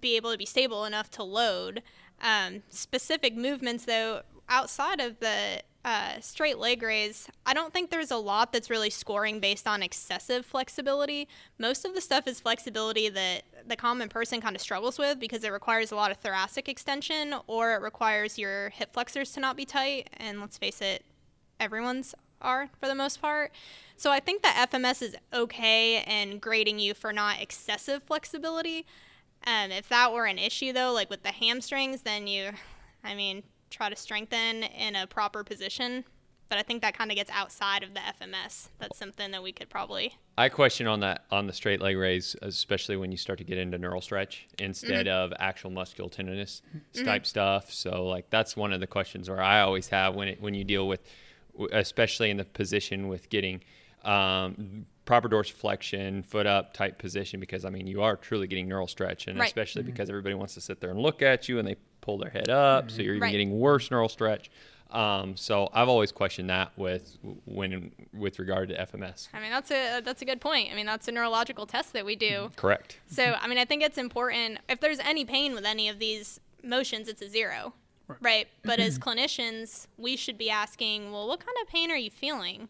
be 0.00 0.16
able 0.16 0.32
to 0.32 0.38
be 0.38 0.46
stable 0.46 0.86
enough 0.86 1.10
to 1.10 1.22
load. 1.22 1.82
Um, 2.22 2.62
specific 2.70 3.36
movements, 3.36 3.84
though, 3.84 4.22
outside 4.48 5.02
of 5.02 5.20
the 5.20 5.60
uh, 5.84 6.18
straight 6.20 6.58
leg 6.58 6.82
raise, 6.82 7.28
I 7.44 7.52
don't 7.52 7.72
think 7.72 7.90
there's 7.90 8.10
a 8.10 8.16
lot 8.16 8.52
that's 8.52 8.70
really 8.70 8.88
scoring 8.88 9.38
based 9.38 9.68
on 9.68 9.82
excessive 9.82 10.46
flexibility. 10.46 11.28
Most 11.58 11.84
of 11.84 11.94
the 11.94 12.00
stuff 12.00 12.26
is 12.26 12.40
flexibility 12.40 13.10
that 13.10 13.42
the 13.66 13.76
common 13.76 14.08
person 14.08 14.40
kind 14.40 14.56
of 14.56 14.62
struggles 14.62 14.98
with 14.98 15.20
because 15.20 15.44
it 15.44 15.52
requires 15.52 15.92
a 15.92 15.96
lot 15.96 16.10
of 16.10 16.16
thoracic 16.16 16.68
extension 16.68 17.34
or 17.46 17.74
it 17.74 17.82
requires 17.82 18.38
your 18.38 18.70
hip 18.70 18.94
flexors 18.94 19.32
to 19.32 19.40
not 19.40 19.56
be 19.56 19.66
tight. 19.66 20.08
And 20.16 20.40
let's 20.40 20.56
face 20.56 20.80
it, 20.80 21.04
everyone's 21.60 22.14
are 22.40 22.68
for 22.78 22.86
the 22.86 22.94
most 22.94 23.20
part. 23.20 23.52
So 23.96 24.10
I 24.10 24.20
think 24.20 24.42
that 24.42 24.70
FMS 24.70 25.02
is 25.02 25.16
okay 25.32 26.02
and 26.02 26.40
grading 26.40 26.78
you 26.78 26.94
for 26.94 27.12
not 27.12 27.40
excessive 27.40 28.02
flexibility. 28.02 28.86
Um, 29.46 29.70
if 29.70 29.88
that 29.88 30.12
were 30.12 30.26
an 30.26 30.38
issue 30.38 30.72
though, 30.72 30.92
like 30.92 31.10
with 31.10 31.22
the 31.22 31.32
hamstrings, 31.32 32.02
then 32.02 32.26
you, 32.26 32.50
I 33.02 33.14
mean, 33.14 33.42
try 33.74 33.90
to 33.90 33.96
strengthen 33.96 34.62
in 34.62 34.96
a 34.96 35.06
proper 35.06 35.44
position. 35.44 36.04
But 36.48 36.58
I 36.58 36.62
think 36.62 36.82
that 36.82 36.96
kind 36.96 37.10
of 37.10 37.16
gets 37.16 37.30
outside 37.30 37.82
of 37.82 37.94
the 37.94 38.00
FMS. 38.00 38.68
That's 38.78 38.98
something 38.98 39.30
that 39.30 39.42
we 39.42 39.50
could 39.50 39.70
probably. 39.70 40.14
I 40.36 40.50
question 40.50 40.86
on 40.86 41.00
that 41.00 41.24
on 41.30 41.46
the 41.46 41.52
straight 41.52 41.80
leg 41.80 41.96
raise, 41.96 42.36
especially 42.42 42.96
when 42.96 43.10
you 43.10 43.16
start 43.16 43.38
to 43.38 43.44
get 43.44 43.56
into 43.56 43.78
neural 43.78 44.02
stretch 44.02 44.46
instead 44.58 45.06
mm-hmm. 45.06 45.32
of 45.32 45.32
actual 45.38 45.70
musculotendinous 45.70 46.60
mm-hmm. 46.60 47.04
type 47.04 47.24
stuff. 47.24 47.72
So 47.72 48.04
like 48.04 48.28
that's 48.30 48.56
one 48.56 48.72
of 48.72 48.80
the 48.80 48.86
questions 48.86 49.30
where 49.30 49.42
I 49.42 49.62
always 49.62 49.88
have 49.88 50.14
when 50.14 50.28
it 50.28 50.40
when 50.40 50.52
you 50.54 50.64
deal 50.64 50.86
with, 50.86 51.00
especially 51.72 52.30
in 52.30 52.36
the 52.36 52.44
position 52.44 53.08
with 53.08 53.30
getting 53.30 53.62
um, 54.04 54.86
proper 55.06 55.28
dorsiflexion, 55.28 56.24
foot 56.24 56.46
up 56.46 56.74
type 56.74 56.98
position, 56.98 57.40
because 57.40 57.64
I 57.64 57.70
mean, 57.70 57.86
you 57.86 58.02
are 58.02 58.16
truly 58.16 58.46
getting 58.46 58.68
neural 58.68 58.86
stretch, 58.86 59.28
and 59.28 59.38
right. 59.38 59.46
especially 59.46 59.82
mm-hmm. 59.82 59.92
because 59.92 60.08
everybody 60.08 60.34
wants 60.34 60.54
to 60.54 60.60
sit 60.60 60.80
there 60.80 60.90
and 60.90 60.98
look 60.98 61.22
at 61.22 61.48
you 61.48 61.58
and 61.58 61.66
they 61.66 61.76
pull 62.04 62.18
their 62.18 62.30
head 62.30 62.50
up, 62.50 62.86
mm-hmm. 62.86 62.96
so 62.96 63.02
you're 63.02 63.14
even 63.14 63.22
right. 63.22 63.32
getting 63.32 63.58
worse 63.58 63.90
neural 63.90 64.08
stretch. 64.08 64.50
Um, 64.90 65.36
so 65.36 65.70
I've 65.72 65.88
always 65.88 66.12
questioned 66.12 66.50
that 66.50 66.70
with 66.76 67.18
when 67.46 67.90
with 68.12 68.38
regard 68.38 68.68
to 68.68 68.86
FMS. 68.86 69.28
I 69.34 69.40
mean, 69.40 69.50
that's 69.50 69.70
a 69.70 70.00
that's 70.00 70.22
a 70.22 70.24
good 70.24 70.40
point. 70.40 70.70
I 70.70 70.76
mean, 70.76 70.86
that's 70.86 71.08
a 71.08 71.12
neurological 71.12 71.66
test 71.66 71.92
that 71.94 72.06
we 72.06 72.14
do. 72.14 72.26
Mm-hmm. 72.26 72.54
Correct. 72.54 72.98
So 73.08 73.34
I 73.40 73.48
mean, 73.48 73.58
I 73.58 73.64
think 73.64 73.82
it's 73.82 73.98
important 73.98 74.58
if 74.68 74.80
there's 74.80 75.00
any 75.00 75.24
pain 75.24 75.54
with 75.54 75.64
any 75.64 75.88
of 75.88 75.98
these 75.98 76.38
motions, 76.62 77.08
it's 77.08 77.22
a 77.22 77.28
zero. 77.28 77.74
Right. 78.06 78.18
right. 78.20 78.48
But 78.62 78.78
as 78.78 78.98
clinicians, 79.00 79.86
we 79.96 80.16
should 80.16 80.38
be 80.38 80.50
asking, 80.50 81.10
well, 81.10 81.26
what 81.26 81.40
kind 81.40 81.56
of 81.62 81.68
pain 81.68 81.90
are 81.90 81.96
you 81.96 82.10
feeling? 82.10 82.68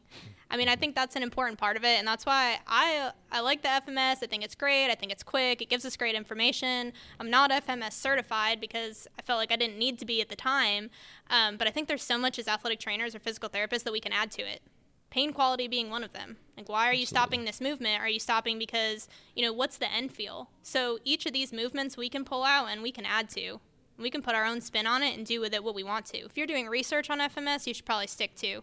I 0.54 0.56
mean, 0.56 0.68
I 0.68 0.76
think 0.76 0.94
that's 0.94 1.16
an 1.16 1.24
important 1.24 1.58
part 1.58 1.76
of 1.76 1.82
it, 1.82 1.98
and 1.98 2.06
that's 2.06 2.24
why 2.24 2.60
I 2.68 3.10
I 3.32 3.40
like 3.40 3.62
the 3.62 3.68
FMS. 3.68 4.22
I 4.22 4.26
think 4.28 4.44
it's 4.44 4.54
great. 4.54 4.88
I 4.88 4.94
think 4.94 5.10
it's 5.10 5.24
quick. 5.24 5.60
It 5.60 5.68
gives 5.68 5.84
us 5.84 5.96
great 5.96 6.14
information. 6.14 6.92
I'm 7.18 7.28
not 7.28 7.50
FMS 7.50 7.94
certified 7.94 8.60
because 8.60 9.08
I 9.18 9.22
felt 9.22 9.38
like 9.38 9.50
I 9.50 9.56
didn't 9.56 9.80
need 9.80 9.98
to 9.98 10.04
be 10.04 10.20
at 10.20 10.28
the 10.28 10.36
time, 10.36 10.90
um, 11.28 11.56
but 11.56 11.66
I 11.66 11.72
think 11.72 11.88
there's 11.88 12.04
so 12.04 12.16
much 12.18 12.38
as 12.38 12.46
athletic 12.46 12.78
trainers 12.78 13.16
or 13.16 13.18
physical 13.18 13.48
therapists 13.48 13.82
that 13.82 13.92
we 13.92 13.98
can 13.98 14.12
add 14.12 14.30
to 14.30 14.42
it. 14.42 14.62
Pain 15.10 15.32
quality 15.32 15.66
being 15.66 15.90
one 15.90 16.04
of 16.04 16.12
them. 16.12 16.36
Like, 16.56 16.68
why 16.68 16.88
are 16.88 16.94
you 16.94 17.04
stopping 17.04 17.44
this 17.44 17.60
movement? 17.60 18.00
Are 18.00 18.08
you 18.08 18.20
stopping 18.20 18.56
because 18.56 19.08
you 19.34 19.44
know 19.44 19.52
what's 19.52 19.78
the 19.78 19.92
end 19.92 20.12
feel? 20.12 20.50
So 20.62 21.00
each 21.02 21.26
of 21.26 21.32
these 21.32 21.52
movements 21.52 21.96
we 21.96 22.08
can 22.08 22.24
pull 22.24 22.44
out 22.44 22.66
and 22.66 22.80
we 22.80 22.92
can 22.92 23.04
add 23.04 23.28
to. 23.30 23.58
We 23.98 24.08
can 24.08 24.22
put 24.22 24.36
our 24.36 24.44
own 24.44 24.60
spin 24.60 24.86
on 24.86 25.02
it 25.02 25.16
and 25.16 25.26
do 25.26 25.40
with 25.40 25.52
it 25.52 25.64
what 25.64 25.74
we 25.74 25.82
want 25.82 26.06
to. 26.06 26.18
If 26.18 26.36
you're 26.36 26.46
doing 26.46 26.68
research 26.68 27.10
on 27.10 27.18
FMS, 27.18 27.66
you 27.66 27.74
should 27.74 27.84
probably 27.84 28.06
stick 28.06 28.36
to 28.36 28.62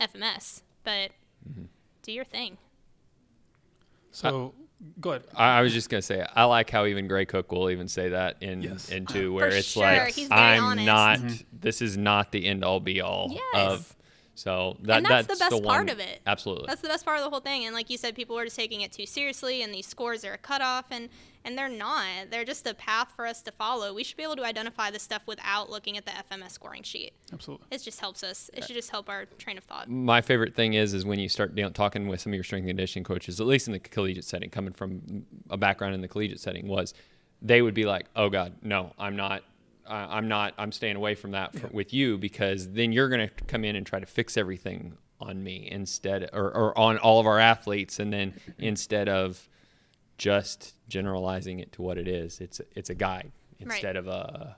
FMS 0.00 0.62
but 0.84 1.10
mm-hmm. 1.48 1.64
do 2.02 2.12
your 2.12 2.24
thing. 2.24 2.58
So, 4.10 4.52
go 5.00 5.10
ahead. 5.10 5.24
I, 5.34 5.58
I, 5.58 5.62
was 5.62 5.72
just 5.72 5.88
gonna 5.88 6.02
say 6.02 6.24
I 6.34 6.44
like 6.44 6.70
how 6.70 6.86
even 6.86 7.08
Gray 7.08 7.24
Cook 7.24 7.50
will 7.50 7.70
even 7.70 7.88
say 7.88 8.10
that 8.10 8.36
in 8.42 8.62
yes. 8.62 8.90
into 8.90 9.32
where 9.32 9.50
For 9.50 9.56
it's 9.56 9.68
sure. 9.68 9.82
like 9.82 10.18
I'm 10.30 10.62
honest. 10.62 10.86
not. 10.86 11.18
Mm-hmm. 11.18 11.58
This 11.60 11.80
is 11.82 11.96
not 11.96 12.32
the 12.32 12.46
end 12.46 12.64
all 12.64 12.80
be 12.80 13.00
all 13.00 13.28
yes. 13.30 13.40
of 13.54 13.96
so 14.34 14.78
that, 14.82 14.98
and 14.98 15.06
that's, 15.06 15.26
that's 15.26 15.38
the 15.38 15.44
best 15.44 15.62
the 15.62 15.66
part 15.66 15.86
one, 15.86 15.88
of 15.90 16.00
it. 16.00 16.20
Absolutely. 16.26 16.64
That's 16.66 16.80
the 16.80 16.88
best 16.88 17.04
part 17.04 17.18
of 17.18 17.24
the 17.24 17.30
whole 17.30 17.40
thing. 17.40 17.64
And 17.64 17.74
like 17.74 17.90
you 17.90 17.98
said, 17.98 18.14
people 18.14 18.38
are 18.38 18.44
just 18.44 18.56
taking 18.56 18.80
it 18.80 18.92
too 18.92 19.04
seriously, 19.04 19.62
and 19.62 19.74
these 19.74 19.86
scores 19.86 20.24
are 20.24 20.32
a 20.32 20.38
cutoff, 20.38 20.86
and 20.90 21.10
and 21.44 21.58
they're 21.58 21.68
not. 21.68 22.30
They're 22.30 22.44
just 22.44 22.66
a 22.66 22.74
path 22.74 23.08
for 23.16 23.26
us 23.26 23.42
to 23.42 23.52
follow. 23.52 23.92
We 23.92 24.04
should 24.04 24.16
be 24.16 24.22
able 24.22 24.36
to 24.36 24.44
identify 24.44 24.90
this 24.90 25.02
stuff 25.02 25.22
without 25.26 25.70
looking 25.70 25.98
at 25.98 26.06
the 26.06 26.12
FMS 26.12 26.52
scoring 26.52 26.82
sheet. 26.82 27.12
Absolutely. 27.32 27.66
It 27.70 27.82
just 27.82 28.00
helps 28.00 28.22
us. 28.22 28.48
It 28.54 28.64
should 28.64 28.76
just 28.76 28.90
help 28.90 29.08
our 29.08 29.26
train 29.38 29.58
of 29.58 29.64
thought. 29.64 29.90
My 29.90 30.20
favorite 30.20 30.54
thing 30.54 30.74
is 30.74 30.94
is 30.94 31.04
when 31.04 31.18
you 31.18 31.28
start 31.28 31.52
talking 31.74 32.08
with 32.08 32.20
some 32.20 32.32
of 32.32 32.34
your 32.34 32.44
strength 32.44 32.62
and 32.62 32.70
conditioning 32.70 33.04
coaches, 33.04 33.40
at 33.40 33.46
least 33.46 33.66
in 33.66 33.72
the 33.72 33.80
collegiate 33.80 34.24
setting, 34.24 34.50
coming 34.50 34.72
from 34.72 35.26
a 35.50 35.56
background 35.56 35.94
in 35.94 36.00
the 36.00 36.08
collegiate 36.08 36.40
setting, 36.40 36.68
was 36.68 36.94
they 37.42 37.60
would 37.60 37.74
be 37.74 37.84
like, 37.84 38.06
"Oh 38.16 38.30
God, 38.30 38.54
no, 38.62 38.92
I'm 38.98 39.16
not 39.16 39.42
I'm 39.92 40.28
not. 40.28 40.54
I'm 40.58 40.72
staying 40.72 40.96
away 40.96 41.14
from 41.14 41.32
that 41.32 41.52
for, 41.52 41.66
yeah. 41.66 41.72
with 41.72 41.92
you 41.92 42.18
because 42.18 42.70
then 42.70 42.92
you're 42.92 43.08
going 43.08 43.28
to 43.28 43.44
come 43.44 43.64
in 43.64 43.76
and 43.76 43.86
try 43.86 44.00
to 44.00 44.06
fix 44.06 44.36
everything 44.36 44.96
on 45.20 45.42
me 45.42 45.68
instead, 45.70 46.30
or, 46.32 46.52
or 46.54 46.78
on 46.78 46.98
all 46.98 47.20
of 47.20 47.26
our 47.26 47.38
athletes, 47.38 47.98
and 47.98 48.12
then 48.12 48.32
mm-hmm. 48.32 48.62
instead 48.62 49.08
of 49.08 49.48
just 50.18 50.74
generalizing 50.88 51.60
it 51.60 51.72
to 51.72 51.82
what 51.82 51.98
it 51.98 52.08
is, 52.08 52.40
it's 52.40 52.60
it's 52.74 52.90
a 52.90 52.94
guide 52.94 53.32
instead 53.60 53.96
right. 53.96 53.96
of 53.96 54.08
a 54.08 54.56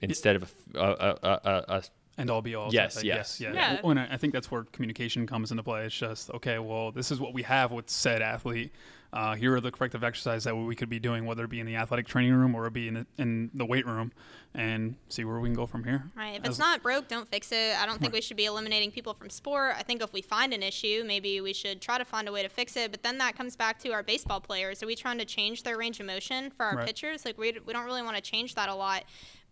instead 0.00 0.36
of 0.36 0.52
a, 0.74 0.80
a, 0.80 1.18
a, 1.22 1.64
a 1.68 1.82
and 2.18 2.30
all 2.30 2.42
be 2.42 2.54
all. 2.54 2.72
Yes, 2.72 3.02
yes, 3.02 3.40
yes, 3.40 3.40
yeah. 3.40 3.52
yeah. 3.52 3.80
Well, 3.82 3.98
I 3.98 4.16
think 4.16 4.32
that's 4.32 4.50
where 4.50 4.64
communication 4.64 5.26
comes 5.26 5.50
into 5.50 5.62
play. 5.62 5.84
It's 5.84 5.94
just 5.94 6.30
okay. 6.30 6.58
Well, 6.58 6.92
this 6.92 7.10
is 7.10 7.20
what 7.20 7.34
we 7.34 7.42
have 7.42 7.72
with 7.72 7.90
said 7.90 8.22
athlete 8.22 8.72
uh, 9.16 9.34
here 9.34 9.56
are 9.56 9.60
the 9.62 9.72
corrective 9.72 10.04
exercises 10.04 10.44
that 10.44 10.54
we 10.54 10.76
could 10.76 10.90
be 10.90 10.98
doing, 10.98 11.24
whether 11.24 11.44
it 11.44 11.48
be 11.48 11.58
in 11.58 11.64
the 11.64 11.76
athletic 11.76 12.06
training 12.06 12.34
room 12.34 12.54
or 12.54 12.66
it 12.66 12.74
be 12.74 12.88
in 12.88 12.94
the, 12.94 13.06
in 13.16 13.50
the 13.54 13.64
weight 13.64 13.86
room, 13.86 14.12
and 14.54 14.94
see 15.08 15.24
where 15.24 15.40
we 15.40 15.48
can 15.48 15.54
go 15.54 15.64
from 15.64 15.84
here. 15.84 16.04
Right. 16.14 16.36
If 16.36 16.44
As 16.44 16.50
it's 16.50 16.58
not 16.58 16.82
broke, 16.82 17.08
don't 17.08 17.26
fix 17.30 17.50
it. 17.50 17.80
I 17.80 17.86
don't 17.86 17.98
think 17.98 18.12
right. 18.12 18.18
we 18.18 18.20
should 18.20 18.36
be 18.36 18.44
eliminating 18.44 18.90
people 18.90 19.14
from 19.14 19.30
sport. 19.30 19.74
I 19.78 19.82
think 19.82 20.02
if 20.02 20.12
we 20.12 20.20
find 20.20 20.52
an 20.52 20.62
issue, 20.62 21.02
maybe 21.06 21.40
we 21.40 21.54
should 21.54 21.80
try 21.80 21.96
to 21.96 22.04
find 22.04 22.28
a 22.28 22.32
way 22.32 22.42
to 22.42 22.50
fix 22.50 22.76
it. 22.76 22.90
But 22.90 23.02
then 23.02 23.16
that 23.16 23.38
comes 23.38 23.56
back 23.56 23.78
to 23.80 23.92
our 23.92 24.02
baseball 24.02 24.40
players. 24.40 24.82
Are 24.82 24.86
we 24.86 24.94
trying 24.94 25.16
to 25.16 25.24
change 25.24 25.62
their 25.62 25.78
range 25.78 25.98
of 25.98 26.04
motion 26.04 26.50
for 26.50 26.66
our 26.66 26.76
right. 26.76 26.86
pitchers? 26.86 27.24
Like 27.24 27.38
we, 27.38 27.56
we 27.64 27.72
don't 27.72 27.86
really 27.86 28.02
want 28.02 28.16
to 28.16 28.22
change 28.22 28.54
that 28.56 28.68
a 28.68 28.74
lot. 28.74 29.04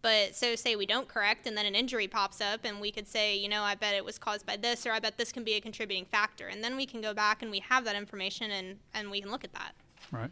But 0.04 0.34
so 0.34 0.54
say 0.54 0.76
we 0.76 0.84
don't 0.84 1.08
correct 1.08 1.46
and 1.46 1.56
then 1.56 1.64
an 1.64 1.74
injury 1.74 2.08
pops 2.08 2.42
up 2.42 2.66
and 2.66 2.78
we 2.78 2.92
could 2.92 3.08
say, 3.08 3.38
you 3.38 3.48
know, 3.48 3.62
I 3.62 3.74
bet 3.74 3.94
it 3.94 4.04
was 4.04 4.18
caused 4.18 4.44
by 4.44 4.58
this 4.58 4.84
or 4.86 4.92
I 4.92 5.00
bet 5.00 5.16
this 5.16 5.32
can 5.32 5.44
be 5.44 5.54
a 5.54 5.62
contributing 5.62 6.04
factor. 6.04 6.48
And 6.48 6.62
then 6.62 6.76
we 6.76 6.84
can 6.84 7.00
go 7.00 7.14
back 7.14 7.40
and 7.40 7.50
we 7.50 7.60
have 7.60 7.86
that 7.86 7.96
information 7.96 8.50
and, 8.50 8.76
and 8.92 9.10
we 9.10 9.22
can 9.22 9.30
look 9.30 9.44
at 9.44 9.54
that. 9.54 9.72
Right. 10.12 10.30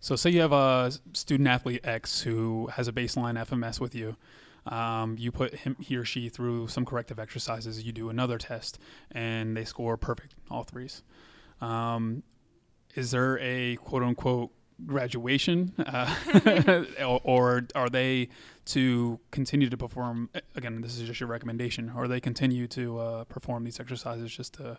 So 0.00 0.16
say 0.16 0.30
you 0.30 0.40
have 0.40 0.54
a 0.54 0.90
student 1.12 1.50
athlete 1.50 1.82
X 1.84 2.22
who 2.22 2.68
has 2.68 2.88
a 2.88 2.92
baseline 2.92 3.34
FMS 3.46 3.78
with 3.78 3.94
you. 3.94 4.16
Um, 4.64 5.16
you 5.18 5.32
put 5.32 5.54
him, 5.54 5.76
he 5.78 5.94
or 5.96 6.06
she 6.06 6.30
through 6.30 6.68
some 6.68 6.86
corrective 6.86 7.18
exercises. 7.18 7.82
You 7.82 7.92
do 7.92 8.08
another 8.08 8.38
test, 8.38 8.78
and 9.10 9.54
they 9.54 9.66
score 9.66 9.98
perfect, 9.98 10.34
all 10.50 10.62
threes. 10.62 11.02
Um, 11.60 12.22
is 12.94 13.10
there 13.10 13.38
a 13.40 13.76
quote 13.76 14.02
unquote 14.02 14.50
graduation, 14.86 15.72
uh, 15.78 16.14
or, 17.04 17.20
or, 17.24 17.66
are 17.74 17.88
they 17.88 18.28
to 18.66 19.18
continue 19.30 19.68
to 19.68 19.76
perform? 19.76 20.30
Again, 20.54 20.80
this 20.80 20.98
is 20.98 21.06
just 21.06 21.20
your 21.20 21.28
recommendation. 21.28 21.92
Or 21.94 22.08
they 22.08 22.20
continue 22.20 22.66
to 22.68 22.98
uh, 22.98 23.24
perform 23.24 23.64
these 23.64 23.80
exercises 23.80 24.34
just 24.34 24.54
to 24.54 24.78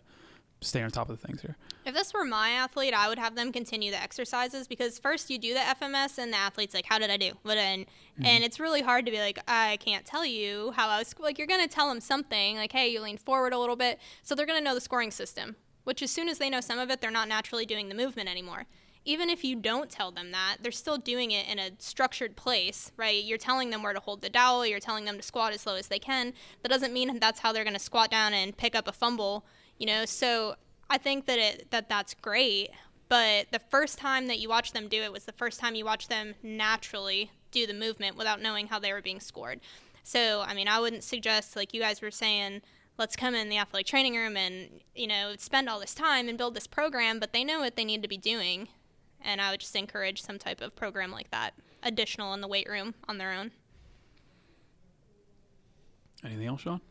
stay 0.62 0.82
on 0.82 0.90
top 0.90 1.10
of 1.10 1.20
the 1.20 1.28
things 1.28 1.42
here. 1.42 1.58
If 1.86 1.94
this 1.94 2.14
were 2.14 2.24
my 2.24 2.52
athlete, 2.52 2.94
I 2.94 3.10
would 3.10 3.20
have 3.20 3.36
them 3.36 3.52
continue 3.52 3.92
the 3.92 4.02
exercises 4.02 4.68
because 4.68 4.98
first 4.98 5.30
you 5.30 5.38
do 5.38 5.54
the 5.54 5.60
FMS 5.60 6.18
and 6.18 6.32
the 6.32 6.38
athlete's 6.38 6.74
like, 6.74 6.86
"How 6.86 7.00
did 7.00 7.10
I 7.10 7.18
do?" 7.18 7.34
What 7.44 7.58
and 7.58 7.86
mm-hmm. 7.86 8.26
and 8.26 8.44
it's 8.44 8.60
really 8.60 8.82
hard 8.82 9.06
to 9.06 9.12
be 9.12 9.20
like, 9.20 9.40
"I 9.48 9.78
can't 9.78 10.06
tell 10.06 10.26
you 10.26 10.72
how 10.72 10.88
I 10.88 11.00
was." 11.00 11.14
Like 11.20 11.38
you're 11.38 11.48
gonna 11.48 11.68
tell 11.68 11.90
them 11.90 12.00
something, 12.00 12.58
like, 12.58 12.72
"Hey, 12.72 12.90
you 12.90 13.02
lean 13.02 13.18
forward 13.18 13.54
a 13.54 13.60
little 13.60 13.76
bit," 13.76 14.00
so 14.24 14.36
they're 14.36 14.46
gonna 14.46 14.62
know 14.62 14.76
the 14.76 14.82
scoring 14.82 15.12
system. 15.12 15.56
Which 15.84 16.02
as 16.02 16.12
soon 16.12 16.30
as 16.30 16.38
they 16.38 16.50
know 16.50 16.62
some 16.62 16.80
of 16.80 16.90
it, 16.90 17.02
they're 17.02 17.12
not 17.12 17.28
naturally 17.28 17.66
doing 17.66 17.90
the 17.90 17.96
movement 17.96 18.30
anymore 18.30 18.68
even 19.06 19.30
if 19.30 19.44
you 19.44 19.56
don't 19.56 19.90
tell 19.90 20.12
them 20.12 20.32
that, 20.32 20.58
they're 20.62 20.72
still 20.72 20.98
doing 20.98 21.32
it 21.32 21.48
in 21.48 21.60
a 21.60 21.72
structured 21.80 22.36
place, 22.36 22.92
right? 22.96 23.24
You're 23.24 23.38
telling 23.38 23.70
them 23.70 23.84
where 23.84 23.94
to 23.94 24.00
hold 24.00 24.22
the 24.22 24.30
dowel, 24.30 24.66
you're 24.66 24.80
telling 24.80 25.06
them 25.06 25.18
to 25.18 25.24
squat 25.24 25.54
as 25.54 25.66
low 25.66 25.76
as 25.76 25.88
they 25.88 26.00
can. 26.00 26.34
That 26.62 26.70
doesn't 26.70 26.94
mean 26.94 27.20
that's 27.20 27.42
how 27.42 27.52
they're 27.52 27.64
going 27.64 27.74
to 27.74 27.80
squat 27.80 28.10
down 28.10 28.34
and 28.34 28.56
pick 28.56 28.76
up 28.76 28.88
a 28.88 28.94
fumble, 28.94 29.46
you 29.78 29.86
know? 29.86 30.06
So 30.06 30.56
I 30.90 30.98
think 30.98 31.26
that 31.26 31.40
it 31.40 31.72
that 31.72 31.90
that's 31.90 32.14
great, 32.14 32.70
but 33.10 33.48
the 33.52 33.60
first 33.60 33.98
time 33.98 34.28
that 34.28 34.40
you 34.40 34.48
watch 34.48 34.72
them 34.72 34.88
do 34.88 35.02
it 35.02 35.12
was 35.12 35.26
the 35.26 35.32
first 35.32 35.60
time 35.60 35.76
you 35.76 35.86
watch 35.86 36.08
them 36.08 36.36
naturally 36.42 37.32
do 37.52 37.68
the 37.68 37.74
movement 37.74 38.16
without 38.16 38.42
knowing 38.42 38.68
how 38.68 38.80
they 38.80 38.94
were 38.94 39.02
being 39.02 39.20
scored. 39.20 39.60
So, 40.04 40.42
I 40.42 40.54
mean, 40.54 40.68
I 40.68 40.80
wouldn't 40.80 41.04
suggest 41.04 41.56
like 41.56 41.74
you 41.74 41.82
guys 41.82 42.02
were 42.02 42.12
saying 42.12 42.62
let's 42.98 43.16
come 43.16 43.36
in 43.36 43.50
the 43.50 43.58
athletic 43.58 43.88
training 43.88 44.16
room 44.16 44.38
and 44.38 44.82
you 44.96 45.08
know 45.08 45.34
spend 45.38 45.68
all 45.68 45.80
this 45.80 45.96
time 45.96 46.30
and 46.30 46.38
build 46.38 46.54
this 46.54 46.68
program 46.68 47.20
but 47.20 47.34
they 47.34 47.44
know 47.44 47.60
what 47.60 47.76
they 47.76 47.86
need 47.86 48.02
to 48.04 48.08
be 48.08 48.18
doing 48.18 48.68
and 49.24 49.42
I 49.42 49.52
would 49.52 49.60
just 49.60 49.76
encourage 49.76 50.22
some 50.22 50.38
type 50.38 50.62
of 50.62 50.76
program 50.76 51.12
like 51.12 51.32
that, 51.32 51.54
additional 51.82 52.34
in 52.34 52.42
the 52.42 52.48
weight 52.48 52.68
room 52.70 52.94
on 53.08 53.18
their 53.18 53.32
own. 53.32 53.52
Anything 56.24 56.48
else, 56.48 56.62
Sean? 56.62 56.82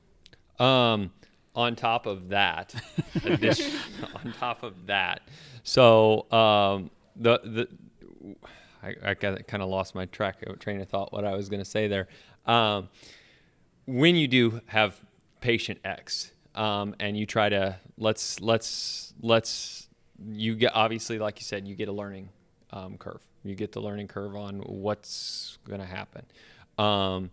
Um, 0.59 1.11
on 1.55 1.77
top 1.77 2.07
of 2.07 2.29
that, 2.29 2.75
addition, 3.25 3.73
on 4.15 4.33
top 4.33 4.63
of 4.63 4.87
that, 4.87 5.23
so 5.63 6.31
um, 6.31 6.91
the 7.17 7.41
the 7.45 7.69
I, 8.83 8.95
I 9.11 9.15
kind 9.15 9.63
of 9.63 9.69
lost 9.69 9.95
my 9.95 10.07
track 10.07 10.43
of 10.47 10.59
train 10.59 10.81
of 10.81 10.89
thought 10.89 11.13
what 11.13 11.25
I 11.25 11.35
was 11.35 11.49
going 11.49 11.61
to 11.61 11.69
say 11.69 11.89
there. 11.89 12.09
Um, 12.47 12.89
when 13.87 14.17
you 14.17 14.29
do 14.29 14.61
have 14.67 15.01
patient 15.41 15.79
X, 15.85 16.33
um, 16.55 16.95
and 17.01 17.17
you 17.17 17.27
try 17.27 17.49
to 17.49 17.79
let's 17.97 18.41
let's 18.41 19.15
let's 19.21 19.89
you 20.31 20.55
get 20.55 20.73
obviously 20.75 21.19
like 21.19 21.39
you 21.39 21.45
said 21.45 21.67
you 21.67 21.75
get 21.75 21.89
a 21.89 21.93
learning 21.93 22.29
um, 22.71 22.97
curve. 22.99 23.21
You 23.45 23.55
get 23.55 23.73
the 23.73 23.81
learning 23.81 24.09
curve 24.09 24.37
on 24.37 24.61
what's 24.61 25.59
going 25.67 25.81
to 25.81 25.87
happen. 25.87 26.25
Um, 26.79 27.31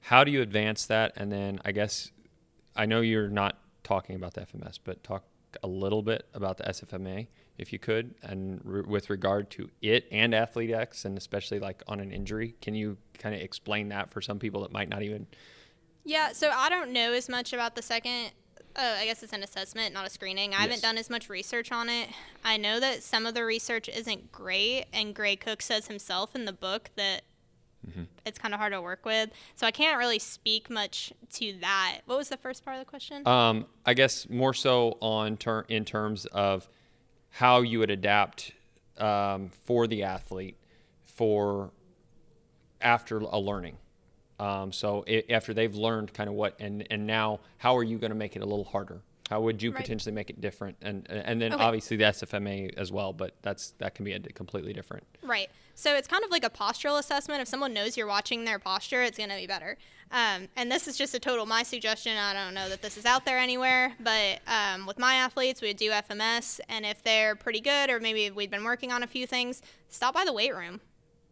how 0.00 0.24
do 0.24 0.30
you 0.30 0.42
advance 0.42 0.86
that? 0.86 1.12
And 1.16 1.30
then 1.30 1.60
I 1.64 1.72
guess 1.72 2.10
I 2.76 2.86
know 2.86 3.00
you're 3.00 3.28
not 3.28 3.58
talking 3.82 4.16
about 4.16 4.34
the 4.34 4.42
FMS, 4.42 4.78
but 4.82 5.02
talk 5.04 5.24
a 5.62 5.68
little 5.68 6.02
bit 6.02 6.26
about 6.34 6.58
the 6.58 6.64
SFMA 6.64 7.28
if 7.56 7.72
you 7.72 7.78
could, 7.78 8.14
and 8.22 8.60
re- 8.64 8.82
with 8.82 9.10
regard 9.10 9.48
to 9.48 9.70
it 9.80 10.06
and 10.10 10.34
Athlete 10.34 10.72
X, 10.72 11.04
and 11.04 11.16
especially 11.16 11.60
like 11.60 11.82
on 11.86 12.00
an 12.00 12.10
injury. 12.10 12.56
Can 12.60 12.74
you 12.74 12.96
kind 13.18 13.34
of 13.34 13.40
explain 13.40 13.88
that 13.90 14.10
for 14.10 14.20
some 14.20 14.40
people 14.40 14.62
that 14.62 14.72
might 14.72 14.88
not 14.88 15.02
even? 15.02 15.26
Yeah, 16.04 16.32
so 16.32 16.50
I 16.50 16.68
don't 16.68 16.90
know 16.92 17.12
as 17.12 17.28
much 17.28 17.52
about 17.52 17.76
the 17.76 17.82
second. 17.82 18.32
Uh, 18.76 18.96
I 18.98 19.04
guess 19.06 19.22
it's 19.22 19.32
an 19.32 19.42
assessment, 19.44 19.94
not 19.94 20.06
a 20.06 20.10
screening. 20.10 20.50
I 20.50 20.58
Yes. 20.58 20.60
haven't 20.62 20.82
done 20.82 20.98
as 20.98 21.08
much 21.08 21.28
research 21.28 21.70
on 21.70 21.88
it. 21.88 22.08
I 22.44 22.56
know 22.56 22.80
that 22.80 23.02
some 23.02 23.24
of 23.24 23.34
the 23.34 23.44
research 23.44 23.88
isn't 23.88 24.32
great, 24.32 24.86
and 24.92 25.14
Gray 25.14 25.36
Cook 25.36 25.62
says 25.62 25.86
himself 25.86 26.34
in 26.34 26.44
the 26.44 26.52
book 26.52 26.90
that 26.96 27.22
it's 28.24 28.38
kind 28.38 28.54
of 28.54 28.58
hard 28.60 28.72
to 28.72 28.80
work 28.80 29.04
with. 29.04 29.28
So 29.56 29.66
I 29.66 29.70
can't 29.70 29.98
really 29.98 30.18
speak 30.18 30.70
much 30.70 31.12
to 31.34 31.52
that. 31.60 32.00
What 32.06 32.16
was 32.16 32.30
the 32.30 32.38
first 32.38 32.64
part 32.64 32.78
of 32.78 32.80
the 32.84 32.88
question? 32.88 33.26
Um, 33.28 33.66
I 33.84 33.92
guess 33.92 34.26
more 34.30 34.54
so 34.54 34.96
on 35.00 35.36
ter- 35.36 35.66
in 35.68 35.84
terms 35.84 36.24
of 36.26 36.66
how 37.28 37.60
you 37.60 37.78
would 37.80 37.90
adapt 37.90 38.52
um, 38.96 39.50
for 39.66 39.86
the 39.86 40.02
athlete 40.02 40.56
for 41.04 41.72
after 42.80 43.18
a 43.18 43.38
learning. 43.38 43.76
Um, 44.44 44.72
so 44.72 45.04
i 45.08 45.24
after 45.30 45.54
they've 45.54 45.74
learned 45.74 46.12
kind 46.12 46.28
of 46.28 46.34
what 46.34 46.52
and 46.60 46.86
and 46.90 47.06
now 47.06 47.40
how 47.58 47.76
are 47.76 47.82
you 47.82 47.96
going 47.98 48.10
to 48.10 48.16
make 48.24 48.36
it 48.36 48.42
a 48.42 48.46
little 48.46 48.64
harder? 48.64 49.00
How 49.30 49.40
would 49.40 49.62
you 49.62 49.70
Right. 49.70 49.80
potentially 49.80 50.14
make 50.14 50.28
it 50.28 50.40
different? 50.40 50.76
And 50.82 51.06
and 51.10 51.40
then 51.40 51.54
Okay. 51.54 51.64
obviously 51.64 51.96
the 51.96 52.04
SFMA 52.04 52.74
as 52.76 52.92
well, 52.92 53.12
but 53.14 53.34
that's 53.40 53.70
that 53.78 53.94
can 53.94 54.04
be 54.04 54.12
a 54.12 54.20
completely 54.20 54.74
different. 54.74 55.04
Right. 55.22 55.48
So 55.74 55.96
it's 55.96 56.06
kind 56.06 56.22
of 56.24 56.30
like 56.30 56.44
a 56.44 56.50
postural 56.50 56.98
assessment. 56.98 57.40
If 57.40 57.48
someone 57.48 57.72
knows 57.72 57.96
you're 57.96 58.06
watching 58.06 58.44
their 58.44 58.58
posture, 58.58 59.02
it's 59.02 59.16
going 59.16 59.30
to 59.30 59.36
be 59.36 59.46
better. 59.46 59.78
Um, 60.12 60.48
and 60.54 60.70
this 60.70 60.86
is 60.86 60.96
just 60.96 61.14
a 61.14 61.18
total 61.18 61.46
my 61.46 61.62
suggestion. 61.64 62.16
I 62.16 62.32
don't 62.34 62.54
know 62.54 62.68
that 62.68 62.82
this 62.82 62.96
is 62.96 63.06
out 63.06 63.24
there 63.24 63.38
anywhere, 63.38 63.94
but 63.98 64.40
um, 64.46 64.86
with 64.86 64.98
my 64.98 65.14
athletes, 65.14 65.60
we 65.62 65.68
would 65.68 65.76
do 65.78 65.90
FMS, 65.90 66.60
and 66.68 66.84
if 66.86 67.02
they're 67.02 67.34
pretty 67.34 67.60
good, 67.60 67.90
or 67.90 67.98
maybe 67.98 68.30
we've 68.30 68.50
been 68.50 68.62
working 68.62 68.92
on 68.92 69.02
a 69.02 69.06
few 69.08 69.26
things, 69.26 69.62
stop 69.88 70.14
by 70.14 70.24
the 70.24 70.32
weight 70.32 70.54
room. 70.54 70.80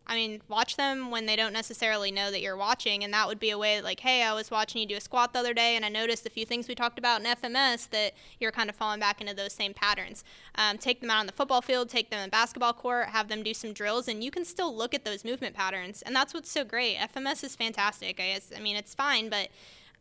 I 0.06 0.16
mean, 0.16 0.42
watch 0.48 0.76
them 0.76 1.10
when 1.10 1.26
they 1.26 1.36
don't 1.36 1.52
necessarily 1.52 2.10
know 2.10 2.30
that 2.30 2.40
you're 2.40 2.56
watching, 2.56 3.04
and 3.04 3.12
that 3.14 3.28
would 3.28 3.38
be 3.38 3.50
a 3.50 3.58
way 3.58 3.80
like, 3.80 4.00
hey, 4.00 4.22
I 4.22 4.34
was 4.34 4.50
watching 4.50 4.80
you 4.80 4.86
do 4.86 4.96
a 4.96 5.00
squat 5.00 5.32
the 5.32 5.38
other 5.38 5.54
day, 5.54 5.76
and 5.76 5.84
I 5.84 5.88
noticed 5.88 6.26
a 6.26 6.30
few 6.30 6.44
things 6.44 6.68
we 6.68 6.74
talked 6.74 6.98
about 6.98 7.20
in 7.20 7.26
FMS 7.26 7.88
that 7.90 8.12
you're 8.40 8.50
kind 8.50 8.68
of 8.68 8.76
falling 8.76 9.00
back 9.00 9.20
into 9.20 9.34
those 9.34 9.52
same 9.52 9.72
patterns. 9.72 10.24
Um, 10.56 10.76
take 10.76 11.00
them 11.00 11.10
out 11.10 11.20
on 11.20 11.26
the 11.26 11.32
football 11.32 11.62
field, 11.62 11.88
take 11.88 12.10
them 12.10 12.20
in 12.20 12.30
basketball 12.30 12.72
court, 12.72 13.08
have 13.08 13.28
them 13.28 13.42
do 13.42 13.54
some 13.54 13.72
drills, 13.72 14.08
and 14.08 14.24
you 14.24 14.30
can 14.30 14.44
still 14.44 14.74
look 14.74 14.92
at 14.92 15.04
those 15.04 15.24
movement 15.24 15.54
patterns, 15.54 16.02
and 16.02 16.14
that's 16.14 16.34
what's 16.34 16.50
so 16.50 16.64
great. 16.64 16.96
FMS 16.98 17.44
is 17.44 17.54
fantastic. 17.54 18.18
I 18.20 18.32
guess 18.32 18.52
I 18.56 18.60
mean 18.60 18.76
it's 18.76 18.94
fine, 18.94 19.30
but 19.30 19.48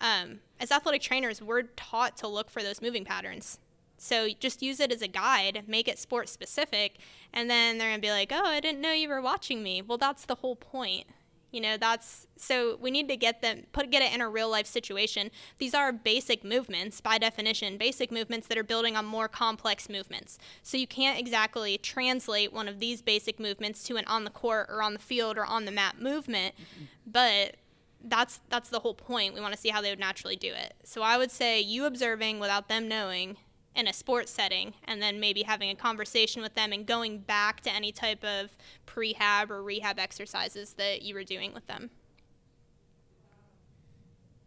um, 0.02 0.40
as 0.60 0.72
athletic 0.72 1.02
trainers, 1.02 1.42
we're 1.42 1.64
taught 1.76 2.18
to 2.18 2.28
look 2.28 2.50
for 2.50 2.64
those 2.64 2.82
moving 2.82 3.06
patterns. 3.06 3.60
So 4.02 4.30
just 4.40 4.64
use 4.64 4.80
it 4.80 4.92
as 4.92 5.04
a 5.04 5.08
guide, 5.08 5.64
make 5.68 5.88
it 5.88 6.00
sport 6.00 6.28
specific, 6.28 6.98
and 7.32 7.50
then 7.52 7.78
they're 7.78 7.90
gonna 7.92 8.02
be 8.02 8.10
like, 8.10 8.32
"Oh, 8.32 8.46
I 8.46 8.60
didn't 8.60 8.82
know 8.82 8.94
you 8.94 9.08
were 9.08 9.22
watching 9.22 9.62
me." 9.62 9.84
Well, 9.84 10.00
that's 10.00 10.26
the 10.26 10.36
whole 10.36 10.56
point. 10.56 11.06
You 11.52 11.62
know, 11.62 11.78
that's 11.78 12.26
so 12.36 12.78
we 12.78 12.90
need 12.90 13.08
to 13.10 13.16
get 13.16 13.42
them 13.44 13.68
put 13.74 13.92
get 13.92 14.02
it 14.02 14.12
in 14.12 14.20
a 14.20 14.28
real 14.28 14.50
life 14.50 14.66
situation. 14.66 15.30
These 15.60 15.76
are 15.76 15.92
basic 15.92 16.44
movements 16.44 17.00
by 17.00 17.20
definition, 17.20 17.78
basic 17.78 18.12
movements 18.12 18.48
that 18.48 18.58
are 18.58 18.64
building 18.64 18.96
on 18.96 19.06
more 19.06 19.28
complex 19.28 19.88
movements. 19.88 20.40
So 20.64 20.78
you 20.78 20.88
can't 20.88 21.20
exactly 21.20 21.78
translate 21.78 22.52
one 22.52 22.68
of 22.68 22.80
these 22.80 23.04
basic 23.04 23.40
movements 23.40 23.84
to 23.84 23.98
an 23.98 24.06
on 24.06 24.24
the 24.24 24.32
court 24.32 24.68
or 24.70 24.82
on 24.82 24.94
the 24.94 25.00
field 25.00 25.38
or 25.38 25.46
on 25.46 25.66
the 25.66 25.72
map 25.72 26.00
movement, 26.00 26.56
but 27.06 27.58
that's 28.04 28.40
that's 28.50 28.70
the 28.70 28.80
whole 28.80 28.96
point. 28.96 29.36
We 29.36 29.42
want 29.42 29.54
to 29.54 29.60
see 29.60 29.70
how 29.70 29.82
they 29.82 29.92
would 29.92 30.00
naturally 30.00 30.38
do 30.38 30.52
it. 30.54 30.74
So 30.84 31.04
I 31.04 31.20
would 31.20 31.30
say 31.30 31.62
you 31.62 31.86
observing 31.86 32.40
without 32.40 32.68
them 32.68 32.88
knowing 32.88 33.38
in 33.76 33.88
a 33.88 33.94
sports 33.94 34.32
setting 34.32 34.74
and 34.86 35.02
then 35.02 35.20
maybe 35.20 35.44
having 35.44 35.70
a 35.70 35.76
conversation 35.76 36.42
with 36.42 36.54
them 36.56 36.74
and 36.74 36.86
going 36.86 37.20
back 37.20 37.62
to 37.62 37.72
any 37.72 37.92
type 37.92 38.24
of 38.24 38.50
prehab 38.86 39.50
or 39.50 39.64
rehab 39.64 39.98
exercises 39.98 40.74
that 40.74 41.02
you 41.02 41.14
were 41.16 41.24
doing 41.24 41.54
with 41.54 41.66
them. 41.68 41.90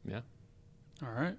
Yeah. 0.05 0.21
All 1.03 1.13
right. 1.13 1.37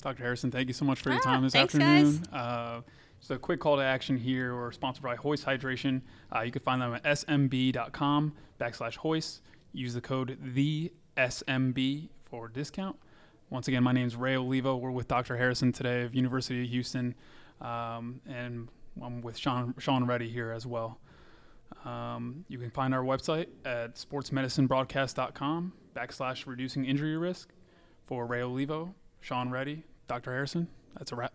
Dr. 0.00 0.22
Harrison, 0.22 0.50
thank 0.50 0.68
you 0.68 0.74
so 0.74 0.84
much 0.84 1.00
for 1.00 1.10
your 1.10 1.18
Ah, 1.18 1.24
time 1.24 1.42
this 1.42 1.52
thanks, 1.52 1.74
afternoon. 1.74 2.22
Uh, 2.32 2.80
so, 3.20 3.34
a 3.34 3.38
quick 3.38 3.58
call 3.60 3.76
to 3.76 3.82
action 3.82 4.16
here. 4.16 4.54
We're 4.54 4.70
sponsored 4.70 5.02
by 5.02 5.16
Hoist 5.16 5.44
Hydration. 5.44 6.02
Uh, 6.34 6.42
you 6.42 6.52
can 6.52 6.62
find 6.62 6.80
them 6.80 6.94
at 6.94 7.02
smb.com 7.02 8.32
backslash 8.60 8.94
hoist. 8.96 9.42
Use 9.72 9.92
the 9.92 10.00
code 10.00 10.38
the 10.40 10.92
SMB 11.16 12.08
for 12.24 12.48
discount. 12.48 12.96
Once 13.50 13.66
again, 13.66 13.82
my 13.82 13.92
name 13.92 14.06
is 14.06 14.14
Ray 14.14 14.36
Olivo. 14.36 14.76
We're 14.76 14.90
with 14.90 15.08
Dr. 15.08 15.34
Harrison 15.36 15.72
today 15.72 16.02
of 16.02 16.14
University 16.14 16.62
of 16.64 16.68
Houston, 16.68 17.14
um, 17.62 18.20
and 18.28 18.68
I'm 19.02 19.22
with 19.22 19.38
Sean 19.38 19.74
Sean 19.78 20.04
Reddy 20.04 20.28
here 20.28 20.52
as 20.52 20.66
well. 20.66 20.98
Um, 21.84 22.44
you 22.48 22.58
can 22.58 22.70
find 22.70 22.92
our 22.94 23.02
website 23.02 23.46
at 23.64 23.94
sportsmedicinebroadcast.com 23.94 25.72
backslash 25.96 26.46
reducing 26.46 26.84
injury 26.84 27.16
risk. 27.16 27.50
For 28.06 28.26
Ray 28.26 28.42
Olivo, 28.42 28.94
Sean 29.20 29.50
Reddy, 29.50 29.84
Dr. 30.08 30.32
Harrison, 30.32 30.66
that's 30.94 31.12
a 31.12 31.16
wrap. 31.16 31.32